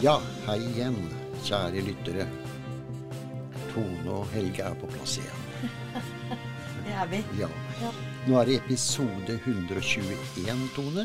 Ja, 0.00 0.14
hei 0.46 0.56
igjen, 0.70 0.94
kjære 1.44 1.82
lyttere. 1.84 2.24
Tone 3.72 4.14
og 4.14 4.30
Helge 4.32 4.64
er 4.64 4.78
på 4.80 4.88
plass 4.88 5.18
igjen. 5.20 5.42
Det 6.86 6.94
er 6.96 7.10
vi. 7.10 7.20
Ja. 7.36 7.48
Nå 8.24 8.38
er 8.40 8.48
det 8.48 8.56
episode 8.62 9.36
121, 9.36 10.64
Tone. 10.74 11.04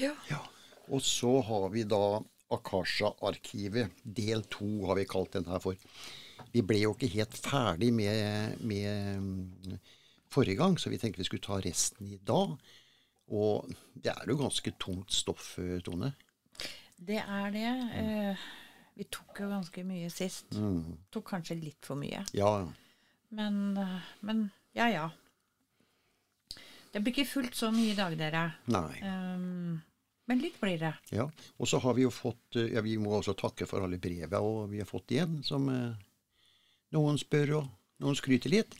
Ja. 0.00 0.14
Ja. 0.30 0.40
Og 0.88 1.04
så 1.04 1.36
har 1.44 1.68
vi 1.74 1.84
da 1.84 2.00
Akasha-arkivet. 2.56 3.92
Del 4.02 4.46
to 4.48 4.70
har 4.88 4.98
vi 4.98 5.06
kalt 5.10 5.36
den 5.36 5.46
her 5.50 5.60
for. 5.62 5.76
Vi 6.54 6.64
ble 6.64 6.80
jo 6.86 6.96
ikke 6.96 7.12
helt 7.18 7.36
ferdig 7.36 7.92
med, 7.94 8.56
med 8.64 9.20
mm, 9.20 9.80
forrige 10.32 10.62
gang, 10.64 10.80
så 10.80 10.90
vi 10.90 10.98
tenkte 11.02 11.20
vi 11.20 11.28
skulle 11.28 11.44
ta 11.44 11.60
resten 11.60 12.08
i 12.08 12.22
dag. 12.24 12.56
Og 13.36 13.68
det 13.94 14.16
er 14.16 14.32
jo 14.32 14.40
ganske 14.40 14.74
tungt 14.80 15.12
stoff, 15.12 15.58
Tone. 15.84 16.14
Det 17.04 17.20
er 17.20 17.50
det. 17.54 17.70
Eh, 18.00 18.44
vi 18.96 19.04
tok 19.12 19.40
jo 19.42 19.48
ganske 19.50 19.84
mye 19.86 20.10
sist. 20.12 20.54
Tok 21.12 21.26
kanskje 21.34 21.56
litt 21.60 21.84
for 21.84 21.98
mye. 22.00 22.22
Ja, 22.36 22.52
Men, 23.34 23.76
eh, 23.76 24.00
men 24.22 24.44
ja, 24.76 24.86
ja. 24.92 25.08
Det 26.94 27.02
blir 27.02 27.10
ikke 27.12 27.26
fullt 27.26 27.56
så 27.58 27.72
mye 27.74 27.90
i 27.90 27.98
dag, 27.98 28.14
dere. 28.18 28.44
nei. 28.70 29.00
Um, 29.02 29.80
men 30.30 30.40
litt 30.40 30.56
blir 30.60 30.78
det. 30.80 30.92
Ja, 31.12 31.26
og 31.58 31.68
så 31.68 31.80
har 31.82 31.96
vi 31.98 32.04
jo 32.06 32.10
fått 32.14 32.56
eh, 32.56 32.70
ja, 32.72 32.80
Vi 32.86 32.94
må 33.02 33.18
også 33.18 33.34
takke 33.36 33.66
for 33.68 33.84
alle 33.84 33.98
breva 34.00 34.38
og 34.40 34.70
vi 34.70 34.78
har 34.80 34.88
fått 34.88 35.12
igjen, 35.12 35.40
som 35.44 35.66
eh, 35.68 35.98
noen 36.96 37.18
spør 37.20 37.56
og 37.58 37.66
noen 38.00 38.16
skryter 38.16 38.52
litt. 38.54 38.78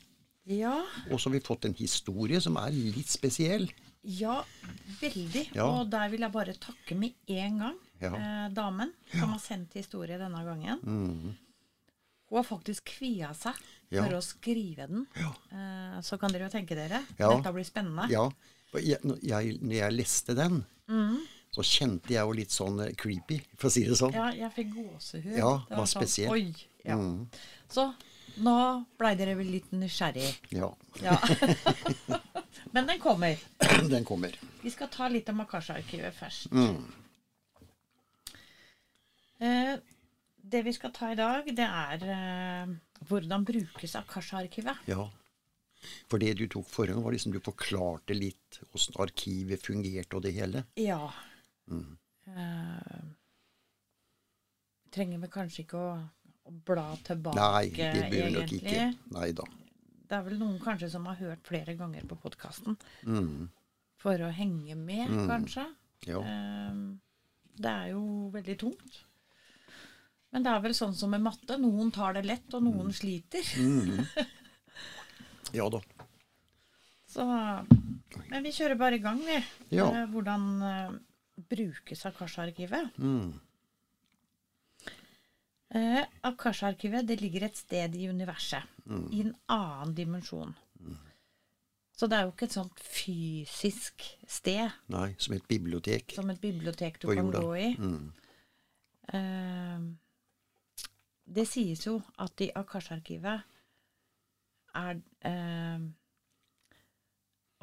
Ja, 0.49 0.77
Og 1.11 1.19
så 1.19 1.29
har 1.29 1.35
vi 1.39 1.43
fått 1.45 1.67
en 1.69 1.75
historie 1.77 2.41
som 2.41 2.57
er 2.61 2.71
litt 2.73 3.11
spesiell. 3.13 3.67
ja 4.05 4.43
veldig. 5.01 5.49
Ja. 5.57 5.67
Og 5.67 5.91
der 5.91 6.09
vil 6.13 6.21
jeg 6.21 6.33
bare 6.33 6.55
takke 6.61 6.95
med 6.97 7.13
en 7.27 7.59
gang. 7.59 7.79
Eh, 8.01 8.49
damen 8.55 8.93
som 9.13 9.33
har 9.33 9.41
sendt 9.43 9.77
historie 9.79 10.19
denne 10.21 10.45
gangen. 10.45 10.81
Mm. 10.83 11.35
Hun 12.29 12.41
har 12.41 12.47
faktisk 12.49 12.97
kvia 12.97 13.31
seg 13.37 13.59
for 13.93 14.17
å 14.17 14.23
skrive 14.25 14.89
den. 14.91 15.05
Eh, 15.15 16.01
så 16.03 16.19
kan 16.19 16.33
dere 16.35 16.49
jo 16.49 16.55
tenke 16.55 16.77
dere. 16.79 17.05
Dette 17.19 17.53
blir 17.55 17.67
spennende. 17.67 18.09
Ja, 18.13 18.27
jeg, 18.83 18.99
når 19.07 19.21
jeg, 19.23 19.59
når 19.63 19.77
jeg 19.79 19.95
leste 19.95 20.35
den, 20.39 20.65
mm. 20.91 21.21
så 21.55 21.67
kjente 21.69 22.15
jeg 22.17 22.25
jo 22.25 22.35
litt 22.35 22.55
sånn 22.55 22.81
eh, 22.87 22.95
creepy, 22.99 23.39
for 23.55 23.71
å 23.71 23.75
si 23.75 23.85
det 23.87 23.99
sånn. 24.01 24.17
Ja, 24.17 24.31
jeg 24.35 24.51
fikk 24.57 24.75
gåsehud. 24.75 25.37
Ja, 25.39 25.53
Det 25.69 25.79
var 25.79 25.93
spesiell. 25.93 26.35
Oi, 26.35 26.67
ja. 26.83 26.99
Mm. 26.99 27.29
Så 27.71 27.87
nå 28.43 28.57
blei 28.99 29.15
dere 29.21 29.37
vel 29.39 29.53
litt 29.55 29.71
nysgjerrig. 29.77 30.33
Ja, 30.57 30.73
Ja. 31.05 31.19
Men 32.75 32.89
den 32.89 32.99
kommer. 32.99 33.39
den 33.91 34.05
kommer. 34.05 34.35
Vi 34.63 34.71
skal 34.75 34.89
ta 34.91 35.07
litt 35.09 35.29
om 35.31 35.39
Akasha-arkivet 35.45 36.17
først. 36.17 36.51
Mm. 36.51 37.04
Eh, 39.41 39.77
det 40.45 40.63
vi 40.67 40.73
skal 40.77 40.93
ta 40.93 41.11
i 41.13 41.17
dag, 41.19 41.47
det 41.57 41.65
er 41.67 42.05
eh, 42.15 42.75
hvordan 43.09 43.45
brukes 43.45 43.95
Akasha-arkivet. 43.97 44.77
Ja. 44.87 45.07
For 46.09 46.19
det 46.19 46.37
du 46.39 46.47
tok 46.49 46.69
forrige 46.71 46.95
gang, 46.95 47.05
var 47.05 47.13
liksom 47.13 47.33
du 47.35 47.41
forklarte 47.45 48.15
litt 48.17 48.61
åssen 48.75 48.95
arkivet 49.03 49.61
fungerte 49.65 50.17
og 50.17 50.23
det 50.25 50.33
hele. 50.37 50.65
Ja. 50.81 51.11
Mm. 51.69 51.97
Eh, 52.29 53.03
trenger 54.95 55.19
vi 55.25 55.29
kanskje 55.33 55.65
ikke 55.65 55.81
å, 55.81 55.91
å 56.49 56.55
bla 56.69 56.87
tilbake, 57.05 57.37
Nei, 57.41 57.69
det 57.75 57.91
bør 58.13 58.19
egentlig. 58.23 58.39
nok 58.39 58.55
ikke. 58.61 58.87
Nei 59.17 59.29
da. 59.37 59.47
Det 60.05 60.19
er 60.19 60.27
vel 60.29 60.39
noen 60.39 60.59
kanskje 60.63 60.91
som 60.93 61.07
har 61.09 61.17
hørt 61.19 61.43
flere 61.49 61.75
ganger 61.79 62.05
på 62.07 62.19
podkasten 62.23 62.77
Mm. 63.09 63.49
for 63.99 64.21
å 64.21 64.31
henge 64.31 64.77
med, 64.77 65.09
Mm. 65.11 65.27
kanskje. 65.29 65.65
Ja. 66.07 66.21
Ehm, 66.21 67.01
Det 67.57 67.71
er 67.71 67.89
jo 67.93 68.31
veldig 68.35 68.57
tungt. 68.59 68.97
Men 70.35 70.43
det 70.43 70.51
er 70.51 70.63
vel 70.65 70.75
sånn 70.75 70.97
som 70.99 71.13
med 71.15 71.23
matte. 71.23 71.57
Noen 71.63 71.93
tar 71.95 72.17
det 72.17 72.25
lett, 72.27 72.49
og 72.57 72.65
noen 72.67 72.91
sliter. 72.95 73.47
Mm. 73.55 74.03
Ja 75.55 75.69
da. 75.71 75.79
Så, 77.15 77.23
men 77.23 78.43
vi 78.43 78.51
kjører 78.51 78.75
bare 78.75 78.99
i 78.99 79.03
gang, 79.05 79.21
vi. 79.23 79.37
Ja. 79.77 79.87
Eh, 79.87 80.09
Hvordan 80.11 80.47
uh, 80.59 80.97
brukes 81.47 82.03
Akasha-arkivet? 82.11 82.99
Mm. 82.99 83.37
Uh, 85.75 86.03
Akasha-arkivet 86.27 87.07
det 87.07 87.21
ligger 87.23 87.47
et 87.47 87.63
sted 87.63 87.95
i 87.95 88.09
universet. 88.11 88.67
I 89.15 89.23
en 89.23 89.35
annen 89.55 89.95
dimensjon. 89.95 90.57
Så 91.95 92.09
det 92.11 92.19
er 92.19 92.27
jo 92.27 92.33
ikke 92.35 92.49
et 92.49 92.57
sånt 92.57 92.81
fysisk 92.83 94.03
sted 94.27 94.67
Nei, 94.91 95.13
som 95.23 95.37
et 95.37 95.45
bibliotek 95.47 96.11
som 96.17 96.27
et 96.33 96.41
bibliotek 96.43 96.99
du 96.99 97.07
kan 97.07 97.29
jorda. 97.29 97.43
gå 97.45 97.53
i. 97.55 97.69
Mm. 97.79 98.09
Eh, 99.15 99.85
det 101.25 101.47
sies 101.49 101.87
jo 101.87 101.99
at 102.21 102.41
i 102.45 102.51
Akasha-arkivet 102.55 103.43
er 104.75 105.01
eh, 105.25 105.85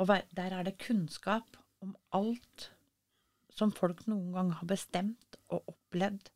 og 0.02 0.08
Der 0.08 0.54
er 0.58 0.64
det 0.64 0.80
kunnskap 0.82 1.58
om 1.82 1.96
alt 2.12 2.72
som 3.52 3.72
folk 3.72 4.08
noen 4.08 4.32
gang 4.34 4.54
har 4.54 4.68
bestemt 4.68 5.36
og 5.50 5.68
opplevd, 5.68 6.30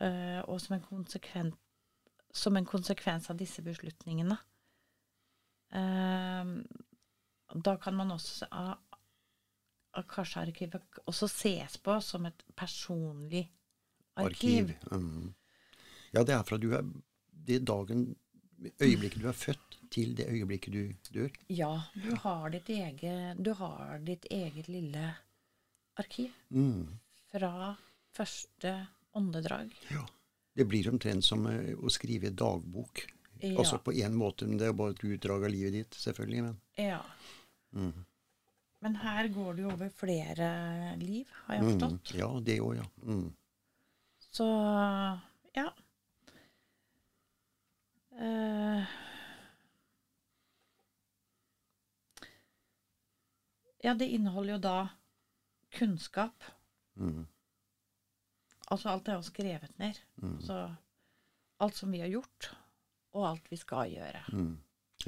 eh, 0.00 0.40
og 0.48 0.60
som 0.60 0.78
en, 0.78 1.52
som 2.32 2.56
en 2.56 2.66
konsekvens 2.66 3.30
av 3.30 3.36
disse 3.36 3.62
beslutningene. 3.62 4.38
Eh, 5.72 6.54
da 7.64 7.76
kan 7.76 7.94
man 7.94 8.10
også 8.10 8.46
Akasha-arkivet 9.92 11.02
også 11.06 11.28
ses 11.28 11.76
på 11.82 12.00
som 12.00 12.26
et 12.26 12.44
personlig 12.56 13.50
arkiv. 14.16 14.70
Arkiv. 14.70 15.00
Mm. 15.00 15.34
Ja, 16.12 16.24
det 16.26 16.34
er 16.34 16.42
fra 16.44 16.58
du 16.58 16.72
er 16.74 16.84
Det 17.46 17.60
dagen 17.64 18.16
Øyeblikket 18.80 19.22
du 19.22 19.28
er 19.30 19.32
født, 19.32 19.76
til 19.90 20.10
det 20.14 20.26
øyeblikket 20.28 20.72
du 20.74 20.92
dør. 21.14 21.30
Ja, 21.48 21.70
du 21.96 22.10
har 22.20 22.50
ditt 22.52 22.68
eget, 22.68 23.38
du 23.42 23.54
har 23.56 23.98
ditt 24.04 24.26
eget 24.30 24.68
lille 24.68 25.14
arkiv 25.96 26.30
Mm. 26.50 26.98
fra 27.32 27.76
første 28.12 28.74
åndedrag. 29.16 29.72
Ja. 29.90 30.04
Det 30.54 30.66
blir 30.68 30.90
omtrent 30.92 31.24
som 31.24 31.46
eh, 31.46 31.72
å 31.80 31.88
skrive 31.90 32.30
dagbok. 32.36 33.06
Ja. 33.40 33.56
Altså 33.56 33.78
på 33.82 33.92
én 33.96 34.12
måte, 34.12 34.46
men 34.46 34.58
det 34.58 34.68
er 34.68 34.72
bare 34.76 34.90
et 34.92 35.04
utdrag 35.08 35.44
av 35.44 35.50
livet 35.50 35.72
ditt, 35.72 35.94
selvfølgelig. 35.96 36.42
Men 36.42 36.60
Ja. 36.76 37.00
mm. 37.72 38.04
Men 38.82 38.94
her 38.96 39.28
går 39.28 39.56
det 39.56 39.62
jo 39.62 39.70
over 39.70 39.88
flere 39.88 40.96
liv, 40.98 41.26
har 41.46 41.54
jeg 41.56 41.64
Mm. 41.80 42.00
Ja, 42.14 42.40
det 42.40 42.60
òg, 42.60 42.76
ja. 42.76 42.84
Mm. 43.04 43.32
Så 44.32 44.44
ja. 45.56 45.70
Eh, 48.20 48.84
ja, 53.80 53.94
det 53.94 54.08
inneholder 54.08 54.52
jo 54.52 54.58
da 54.58 54.78
kunnskap. 55.72 56.44
Mm. 57.00 57.24
Altså 58.70 58.92
alt 58.92 59.08
er 59.08 59.18
jo 59.18 59.26
skrevet 59.26 59.78
ned. 59.80 59.98
Mm. 60.22 60.36
Så 60.44 60.58
alt 61.60 61.76
som 61.76 61.92
vi 61.92 62.02
har 62.02 62.12
gjort, 62.12 62.50
og 63.16 63.28
alt 63.30 63.48
vi 63.50 63.58
skal 63.60 63.90
gjøre. 63.94 64.22
Mm. 64.32 64.54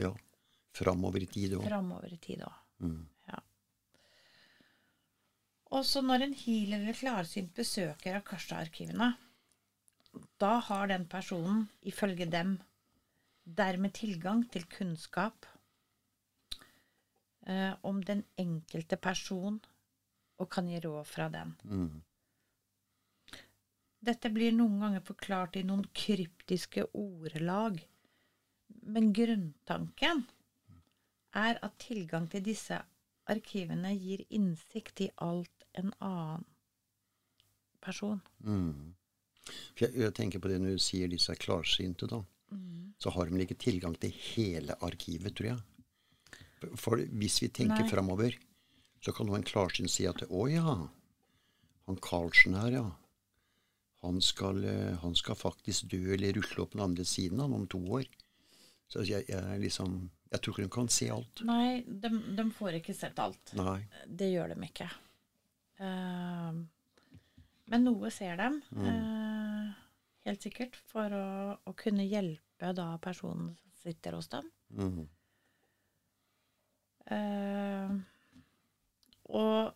Ja. 0.00 0.12
Framover 0.72 1.20
i 1.20 1.28
tid 1.28 1.58
òg. 1.58 1.66
Framover 1.68 2.12
i 2.14 2.20
tid 2.20 2.46
òg. 2.46 2.56
Mm. 2.80 3.02
Ja. 3.28 3.42
Også 5.76 6.00
når 6.04 6.26
en 6.26 6.36
healer 6.36 6.80
eller 6.80 6.96
klarsynt 6.96 7.52
besøker 7.56 8.16
Akasha-arkivene, 8.22 9.12
da 10.40 10.52
har 10.64 10.88
den 10.88 11.04
personen, 11.08 11.66
ifølge 11.88 12.26
dem, 12.28 12.56
dermed 13.44 13.94
tilgang 13.98 14.44
til 14.52 14.64
kunnskap 14.70 15.46
eh, 17.46 17.74
om 17.82 18.02
den 18.02 18.24
enkelte 18.38 18.96
person, 18.96 19.60
og 20.38 20.50
kan 20.50 20.68
gi 20.68 20.80
råd 20.82 21.04
fra 21.06 21.28
den. 21.30 21.54
Mm. 21.64 22.02
Dette 24.02 24.30
blir 24.34 24.54
noen 24.54 24.80
ganger 24.82 25.04
forklart 25.06 25.56
i 25.60 25.66
noen 25.66 25.84
kryptiske 25.94 26.88
ordelag, 26.98 27.78
men 28.82 29.12
grunntanken 29.14 30.24
er 31.38 31.60
at 31.62 31.78
tilgang 31.78 32.26
til 32.30 32.42
disse 32.44 32.80
arkivene 33.30 33.92
gir 33.94 34.24
innsikt 34.34 35.04
i 35.04 35.10
alt 35.22 35.68
en 35.78 35.92
annen 36.00 36.48
person. 37.82 38.18
Mm. 38.38 38.94
For 39.46 39.86
jeg, 39.86 39.94
jeg 40.02 40.14
tenker 40.18 40.42
på 40.42 40.50
det 40.50 40.58
når 40.62 40.76
du 40.78 40.82
sier 40.82 41.10
disse 41.10 41.34
klarsynte, 41.38 42.10
da. 42.10 42.22
Så 43.02 43.10
har 43.10 43.26
de 43.26 43.42
ikke 43.42 43.58
tilgang 43.58 43.94
til 43.98 44.12
hele 44.14 44.76
arkivet, 44.80 45.34
tror 45.34 45.52
jeg. 45.52 45.60
For 46.78 47.02
hvis 47.18 47.40
vi 47.42 47.48
tenker 47.50 47.88
framover, 47.90 48.36
så 49.02 49.10
kan 49.14 49.30
en 49.34 49.42
klarsynt 49.46 49.90
si 49.90 50.06
at 50.06 50.22
å 50.30 50.46
ja, 50.50 50.76
han 51.88 51.98
Karlsen 52.02 52.54
her, 52.54 52.76
ja. 52.78 52.88
Han 54.02 54.18
skal, 54.22 54.64
eh, 54.66 54.98
han 54.98 55.14
skal 55.14 55.38
faktisk 55.38 55.90
dø 55.90 56.14
eller 56.14 56.34
rusle 56.34 56.64
opp 56.64 56.72
den 56.74 56.82
andre 56.82 57.04
siden 57.06 57.38
av 57.40 57.50
han 57.50 57.60
om 57.60 57.66
to 57.70 57.78
år. 57.98 58.06
Så 58.90 59.04
jeg, 59.06 59.24
jeg 59.30 59.60
liksom 59.62 60.10
Jeg 60.32 60.40
tror 60.40 60.54
ikke 60.54 60.64
de 60.64 60.72
kan 60.72 60.86
se 60.88 61.06
alt. 61.12 61.40
Nei, 61.44 61.82
de, 61.84 62.08
de 62.08 62.44
får 62.56 62.78
ikke 62.78 62.94
sett 62.96 63.18
alt. 63.20 63.50
Nei. 63.52 63.82
Det 64.08 64.30
gjør 64.30 64.54
de 64.54 64.64
ikke. 64.64 64.86
Uh, 65.76 66.56
Men 67.68 67.84
noe 67.84 68.08
ser 68.14 68.38
dem, 68.40 68.56
eh, 68.72 69.11
helt 70.26 70.44
sikkert, 70.44 70.76
for 70.76 71.12
å, 71.16 71.26
å 71.66 71.74
kunne 71.78 72.06
hjelpe 72.06 72.72
da 72.76 72.92
personen 73.02 73.52
som 73.58 73.72
sitter 73.82 74.16
hos 74.18 74.30
dem. 74.32 74.48
Mm. 74.78 75.08
Uh, 77.12 77.96
og 79.34 79.72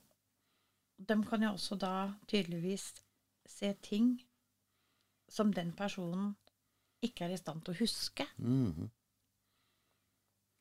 de 0.96 1.16
kan 1.26 1.42
jo 1.42 1.52
også 1.56 1.76
da 1.80 1.94
tydeligvis 2.30 2.92
se 3.46 3.72
ting 3.82 4.14
som 5.28 5.50
den 5.54 5.72
personen 5.76 6.36
ikke 7.04 7.26
er 7.26 7.34
i 7.34 7.40
stand 7.40 7.64
til 7.66 7.74
å 7.74 7.80
huske. 7.80 8.26
Mhm. 8.38 8.92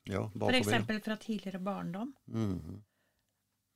Ja, 0.06 0.20
eksempel 0.54 1.00
fra 1.02 1.16
tidligere 1.18 1.60
barndom, 1.60 2.12
Mhm. 2.28 2.84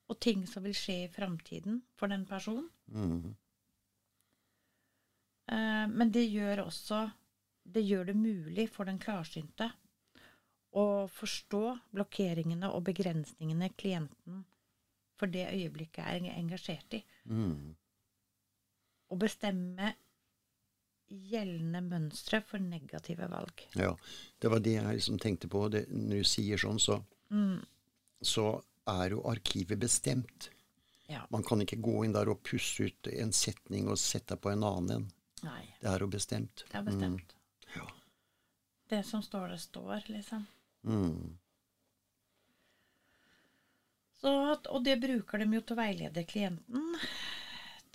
og 0.09 0.19
ting 0.19 0.45
som 0.47 0.63
vil 0.63 0.73
skje 0.73 1.05
i 1.05 1.07
framtiden 1.07 1.81
for 1.95 2.07
den 2.07 2.25
personen. 2.25 2.69
Mhm. 2.87 3.35
Eh, 5.49 5.85
Men 5.87 6.11
det 6.11 6.25
gjør 6.29 6.65
også 6.67 7.03
Det 7.65 7.83
gjør 7.85 8.05
det 8.09 8.15
mulig 8.17 8.67
for 8.73 8.85
den 8.89 8.97
klarsynte 9.01 9.71
å 10.73 11.07
forstå 11.09 11.61
blokkeringene 11.93 12.69
og 12.73 12.83
begrensningene 12.85 13.71
klienten 13.77 14.43
for 15.17 15.27
det 15.27 15.47
øyeblikket 15.51 16.03
er 16.05 16.27
engasjert 16.37 16.93
i. 16.93 16.99
Mm. 17.25 17.75
Og 19.09 19.19
bestemme 19.19 19.93
gjeldende 21.09 21.81
mønstre 21.87 22.39
for 22.45 22.61
negative 22.61 23.27
valg. 23.31 23.65
Ja, 23.75 23.95
det 24.41 24.51
var 24.53 24.61
det 24.65 24.75
jeg 24.77 24.99
liksom 24.99 25.17
tenkte 25.21 25.49
på. 25.49 25.65
Det, 25.73 25.87
når 25.89 26.21
du 26.21 26.29
sier 26.29 26.57
sånn, 26.61 26.79
så, 26.79 26.99
Mm. 27.29 27.65
så 28.21 28.61
er 28.87 29.09
jo 29.09 29.23
arkivet 29.25 29.79
bestemt. 29.79 30.49
Ja. 31.09 31.25
Man 31.31 31.43
kan 31.43 31.61
ikke 31.61 31.81
gå 31.81 32.03
inn 32.05 32.13
der 32.13 32.29
og 32.29 32.43
pusse 32.43 32.85
ut 32.85 33.07
en 33.07 33.31
setning 33.31 33.87
og 33.89 33.97
sette 33.97 34.37
på 34.37 34.51
en 34.51 34.63
annen 34.63 34.91
en. 34.91 35.11
Nei, 35.43 35.65
Det 35.81 35.89
er 35.91 35.99
jo 36.03 36.07
bestemt. 36.11 36.65
det 36.71 36.77
er 36.77 36.83
bestemt. 36.83 37.35
Ja. 37.75 37.85
Det 38.89 39.03
som 39.05 39.21
står, 39.23 39.47
det 39.53 39.59
står, 39.61 40.03
liksom. 40.07 40.45
Mm. 40.83 41.37
Så, 44.19 44.31
og 44.69 44.83
det 44.83 44.97
bruker 44.99 45.39
de 45.39 45.55
jo 45.55 45.61
til 45.61 45.77
å 45.77 45.79
veilede 45.79 46.25
klienten 46.27 46.95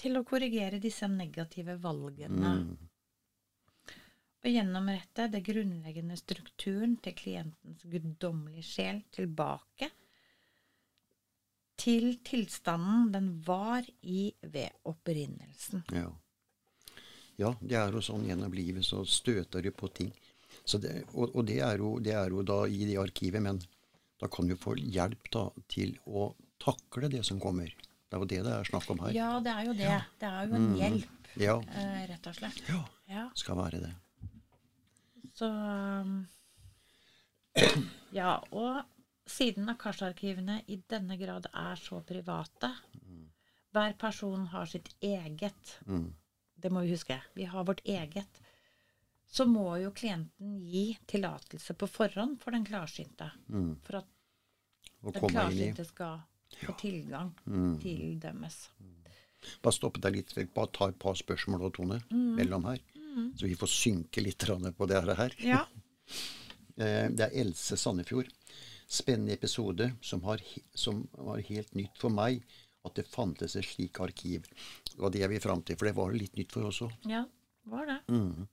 til 0.00 0.16
å 0.16 0.24
korrigere 0.26 0.80
disse 0.80 1.08
negative 1.08 1.76
valgene. 1.82 2.54
Mm. 2.60 2.76
Og 4.44 4.50
gjennomrette 4.52 5.28
det 5.32 5.40
grunnleggende 5.44 6.16
strukturen 6.20 6.96
til 7.04 7.14
klientens 7.16 7.84
guddommelige 7.88 8.66
sjel 8.68 9.02
tilbake 9.14 9.88
til 11.80 12.18
tilstanden 12.24 13.08
den 13.12 13.30
var 13.46 13.86
i 14.02 14.28
ved 14.42 14.76
opprinnelsen. 14.88 15.84
Ja. 15.92 16.10
Ja, 17.36 17.54
det 17.60 17.76
er 17.78 17.92
jo 17.92 18.00
sånn 18.04 18.26
gjennom 18.28 18.52
livet, 18.54 18.84
så 18.86 19.02
støter 19.08 19.62
du 19.62 19.70
på 19.74 19.88
ting. 19.94 20.12
Så 20.64 20.78
det, 20.78 21.04
og 21.14 21.34
og 21.34 21.46
det, 21.48 21.58
er 21.66 21.78
jo, 21.82 21.98
det 21.98 22.14
er 22.14 22.30
jo 22.30 22.42
da 22.46 22.60
i 22.66 22.84
det 22.86 22.96
arkivet, 23.00 23.42
men 23.42 23.58
da 24.20 24.28
kan 24.30 24.46
du 24.48 24.54
få 24.56 24.76
hjelp 24.78 25.30
da 25.34 25.48
til 25.68 25.96
å 26.06 26.28
takle 26.62 27.08
det 27.10 27.24
som 27.26 27.40
kommer. 27.42 27.68
Det 28.08 28.14
er 28.16 28.22
jo 28.22 28.28
det 28.30 28.42
det 28.46 28.52
er 28.54 28.68
snakk 28.70 28.88
om 28.94 29.00
her. 29.04 29.12
Ja, 29.16 29.32
det 29.42 29.50
er 29.52 29.64
jo 29.66 29.74
det. 29.74 29.96
Det 30.20 30.28
er 30.30 30.46
jo 30.48 30.54
en 30.60 30.68
hjelp, 30.78 31.10
Ja, 31.42 31.56
eh, 31.74 32.04
rett 32.12 32.26
og 32.30 32.34
slett. 32.38 32.60
ja 32.68 32.84
Ja, 33.10 33.24
skal 33.34 33.56
være 33.58 33.80
det. 33.82 33.92
så 35.34 35.48
Ja, 38.14 38.36
og 38.52 38.82
siden 39.26 39.68
Akash-arkivene 39.72 40.60
i 40.70 40.78
denne 40.90 41.16
grad 41.18 41.46
er 41.52 41.76
så 41.80 42.00
private 42.06 42.70
Hver 43.74 43.96
person 43.98 44.46
har 44.52 44.66
sitt 44.70 44.92
eget 45.02 45.78
Mm. 45.86 46.12
Det 46.64 46.70
må 46.72 46.80
vi 46.84 46.94
huske. 46.94 47.18
Vi 47.36 47.44
har 47.50 47.64
vårt 47.68 47.82
eget. 47.84 48.40
Så 49.28 49.44
må 49.50 49.66
jo 49.82 49.90
klienten 49.92 50.54
gi 50.64 50.94
tillatelse 51.10 51.74
på 51.76 51.88
forhånd 51.90 52.38
for 52.40 52.54
den 52.54 52.64
klarsynte. 52.64 53.28
Mm. 53.52 53.74
For 53.84 53.98
at 54.00 54.06
den 55.18 55.28
klarsynte 55.34 55.84
skal 55.88 56.22
få 56.62 56.72
tilgang 56.80 57.32
Mm. 57.44 57.78
til 57.82 58.18
dømmes. 58.22 58.56
Bare 59.60 59.74
stoppe 59.76 60.00
deg 60.00 60.16
litt, 60.16 60.32
bare 60.54 60.70
ta 60.72 60.88
et 60.88 60.98
par 60.98 61.14
spørsmål 61.18 61.60
da, 61.66 61.70
Tone 61.76 61.98
mellom 62.10 62.64
her. 62.64 62.78
Så 63.36 63.44
vi 63.46 63.54
får 63.58 63.68
synke 63.70 64.22
litt 64.24 64.38
på 64.78 64.86
det 64.88 65.02
her. 65.16 65.34
Ja. 65.38 65.64
Eh, 66.76 67.06
Det 67.08 67.20
er 67.20 67.30
Else 67.40 67.76
Sandefjord. 67.76 68.26
Spennende 68.88 69.32
episode 69.32 69.92
som, 70.02 70.20
har, 70.24 70.40
som 70.74 71.08
var 71.12 71.38
helt 71.38 71.72
nytt 71.74 71.96
for 71.96 72.10
meg 72.10 72.42
at 72.84 72.98
det 72.98 73.06
fantes 73.08 73.56
et 73.56 73.64
slik 73.66 74.00
arkiv. 74.04 74.48
Det 74.90 75.00
var 75.00 75.12
det 75.14 75.22
jeg 75.24 75.32
vil 75.32 75.42
fram 75.42 75.62
til, 75.64 75.78
for 75.80 75.88
det 75.88 75.96
var 75.96 76.12
litt 76.16 76.36
nytt 76.36 76.52
for 76.52 76.68
oss 76.68 76.82
òg. 76.84 76.92
ja, 77.08 77.24
var 77.70 77.86
det. 77.88 78.00
Mm. 78.12 78.46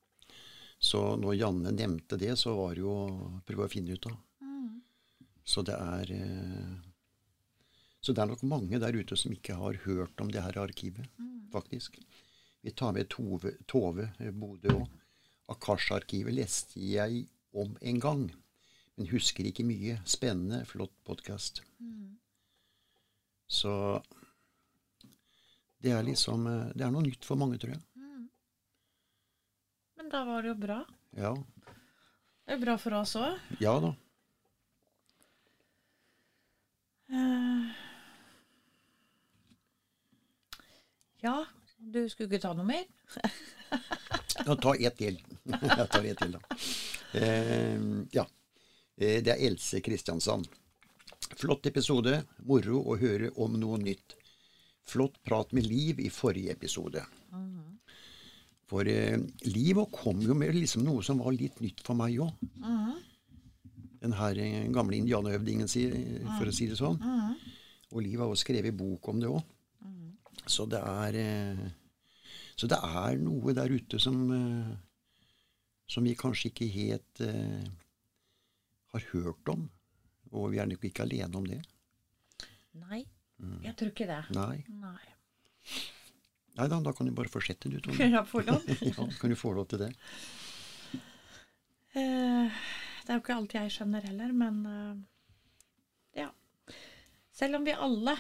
Så 0.81 1.01
når 1.21 1.35
Janne 1.37 1.73
nevnte 1.75 2.17
det, 2.17 2.33
så 2.39 2.55
var 2.57 2.73
det 2.73 2.81
jo 2.81 2.93
å 2.95 3.41
prøve 3.45 3.67
å 3.67 3.71
finne 3.71 3.93
ut 3.93 4.07
av. 4.09 4.15
Så 5.43 5.63
det 5.65 5.75
er 5.75 6.11
eh, 6.15 6.73
Så 8.01 8.13
det 8.13 8.21
er 8.23 8.29
nok 8.31 8.43
mange 8.47 8.79
der 8.81 8.95
ute 8.97 9.17
som 9.17 9.33
ikke 9.33 9.57
har 9.57 9.77
hørt 9.83 10.21
om 10.21 10.29
det 10.31 10.41
her 10.41 10.57
arkivet, 10.57 11.05
faktisk. 11.53 11.99
Vi 12.61 12.71
tar 12.71 12.93
med 12.93 13.09
Tove, 13.09 13.55
Tove 13.69 14.07
eh, 14.19 14.31
Bodø 14.31 14.73
òg. 14.79 14.97
Akash-arkivet 15.51 16.33
leste 16.33 16.79
jeg 16.79 17.25
om 17.51 17.73
en 17.81 17.99
gang, 17.99 18.21
men 18.95 19.09
husker 19.11 19.45
ikke 19.49 19.65
mye. 19.67 19.97
Spennende, 20.07 20.63
flott 20.65 20.93
podkast. 21.03 21.61
Så 23.51 23.73
det 25.81 25.91
er 25.95 26.03
liksom 26.05 26.45
eh, 26.47 26.67
Det 26.75 26.85
er 26.85 26.91
noe 26.93 27.03
nytt 27.05 27.25
for 27.25 27.39
mange, 27.41 27.57
tror 27.61 27.73
jeg. 27.73 27.81
Men 29.97 30.09
da 30.13 30.23
var 30.27 30.41
det 30.45 30.49
jo 30.53 30.55
bra. 30.61 30.79
Ja, 31.17 31.33
Det 32.45 32.55
er 32.57 32.61
bra 32.63 32.77
for 32.81 32.93
oss 33.01 33.15
òg. 33.19 33.37
ja 33.61 33.73
da. 33.83 33.91
Ja, 41.21 41.45
du 41.77 42.09
skulle 42.09 42.29
ikke 42.31 42.41
ta 42.47 42.53
noe 42.57 42.67
mer? 42.67 42.85
Ja, 44.41 44.55
ta 44.57 44.71
ett 44.73 44.95
til. 44.97 45.19
Jeg 45.45 45.85
tar 45.91 46.05
ett 46.07 46.17
til, 46.19 46.31
da. 46.33 46.39
Eh, 47.19 47.83
ja. 48.15 48.23
Eh, 48.97 49.19
Det 49.21 49.29
er 49.35 49.43
Else 49.47 49.79
Kristiansand. 49.85 50.47
Flott 51.37 51.67
episode. 51.69 52.15
Moro 52.47 52.79
å 52.89 52.95
høre 52.99 53.29
om 53.43 53.53
noe 53.61 53.77
nytt. 53.79 54.15
Flott 54.91 55.17
prat 55.27 55.53
med 55.55 55.67
Liv 55.67 56.01
i 56.03 56.09
forrige 56.11 56.51
episode. 56.55 57.03
For 58.71 58.87
eh, 58.87 59.17
Liv 59.47 59.79
kom 59.95 60.19
jo 60.23 60.35
med 60.37 60.55
liksom 60.55 60.83
noe 60.87 61.03
som 61.03 61.19
var 61.23 61.35
litt 61.35 61.59
nytt 61.63 61.81
for 61.85 61.95
meg 61.99 62.19
òg. 62.23 62.31
Den 64.01 64.15
her 64.17 64.37
eh, 64.41 64.67
gamle 64.73 64.99
indianerhøvdingen, 64.99 65.67
for 66.37 66.51
å 66.51 66.55
si 66.55 66.67
det 66.71 66.79
sånn. 66.79 66.99
Og 67.91 67.99
Liv 68.05 68.19
har 68.23 68.31
også 68.31 68.45
skrevet 68.47 68.75
bok 68.79 69.11
om 69.11 69.19
det 69.23 69.31
òg. 69.31 69.41
Så 70.49 70.65
det 70.71 70.79
er 70.81 71.17
eh, 71.21 71.65
Så 72.57 72.67
det 72.71 72.77
er 72.81 73.19
noe 73.21 73.53
der 73.57 73.71
ute 73.73 73.99
som 74.01 74.23
eh, 74.35 74.71
som 75.91 76.05
vi 76.07 76.13
kanskje 76.15 76.51
ikke 76.51 76.67
helt 76.71 77.21
eh, 77.25 77.65
har 78.93 79.07
hørt 79.11 79.49
om. 79.51 79.65
Og 80.31 80.53
vi 80.53 80.61
er 80.63 80.69
nok 80.69 80.85
ikke 80.87 81.03
alene 81.03 81.35
om 81.35 81.47
det. 81.47 81.59
Nei, 82.79 83.01
jeg 83.63 83.75
tror 83.79 83.89
ikke 83.93 84.07
det. 84.09 84.19
Nei. 84.35 84.63
Nei. 84.69 85.01
Nei 86.59 86.67
da, 86.67 86.79
da 86.83 86.91
kan 86.93 87.07
du 87.07 87.13
bare 87.15 87.31
fortsette, 87.31 87.69
du, 87.71 87.79
Tone. 87.79 87.95
Kunne 87.97 88.17
jeg 88.19 88.27
få 88.27 88.41
lov? 88.45 88.65
Ja, 88.91 89.05
kan 89.21 89.29
du 89.31 89.37
få 89.39 89.53
lov 89.55 89.67
til 89.71 89.79
det. 89.85 89.91
Uh, 91.95 92.47
Det 93.01 93.09
er 93.09 93.17
jo 93.17 93.21
ikke 93.23 93.35
alt 93.35 93.53
jeg 93.57 93.71
skjønner 93.73 94.03
heller, 94.07 94.31
men 94.37 94.59
uh, 94.67 94.97
ja. 96.15 96.27
Selv 97.35 97.57
om 97.57 97.65
vi 97.65 97.73
alle 97.73 98.13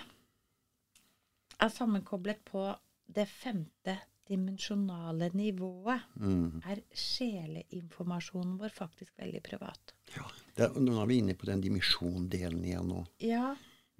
er 1.61 1.69
sammenkoblet 1.69 2.41
på 2.47 2.63
det 3.11 3.27
femte 3.29 3.99
dimensjonale 4.31 5.27
nivået, 5.35 6.01
Mm. 6.15 6.61
er 6.65 6.79
sjeleinformasjonen 6.95 8.57
vår 8.61 8.71
faktisk 8.73 9.11
veldig 9.19 9.41
privat. 9.43 9.93
Ja. 10.15 10.25
Det, 10.55 10.69
nå 10.79 10.95
er 11.01 11.07
vi 11.09 11.17
inne 11.21 11.35
på 11.35 11.45
den 11.49 11.61
dimensjondelen 11.63 12.63
igjen 12.65 12.87
nå. 12.87 13.01
Ja, 13.23 13.51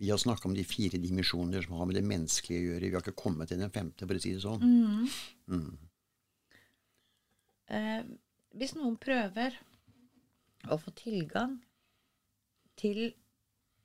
Vi 0.01 0.09
har 0.09 0.17
snakka 0.17 0.47
om 0.49 0.55
de 0.57 0.63
fire 0.65 0.97
dimensjoner 0.97 1.61
som 1.61 1.75
har 1.77 1.85
med 1.85 1.95
det 1.99 2.01
menneskelige 2.09 2.61
å 2.61 2.67
gjøre. 2.71 2.87
Vi 2.89 2.95
har 2.95 3.03
ikke 3.05 3.19
kommet 3.21 3.51
til 3.51 3.59
den 3.61 3.69
femte, 3.69 4.07
for 4.09 4.17
å 4.17 4.21
si 4.23 4.31
det 4.33 4.41
sånn. 4.41 4.63
Mm. 5.51 5.77
eh, 7.69 8.03
hvis 8.57 8.73
noen 8.77 8.97
prøver 9.01 9.55
å 10.73 10.77
få 10.81 10.93
tilgang 10.97 11.59
til 12.81 13.11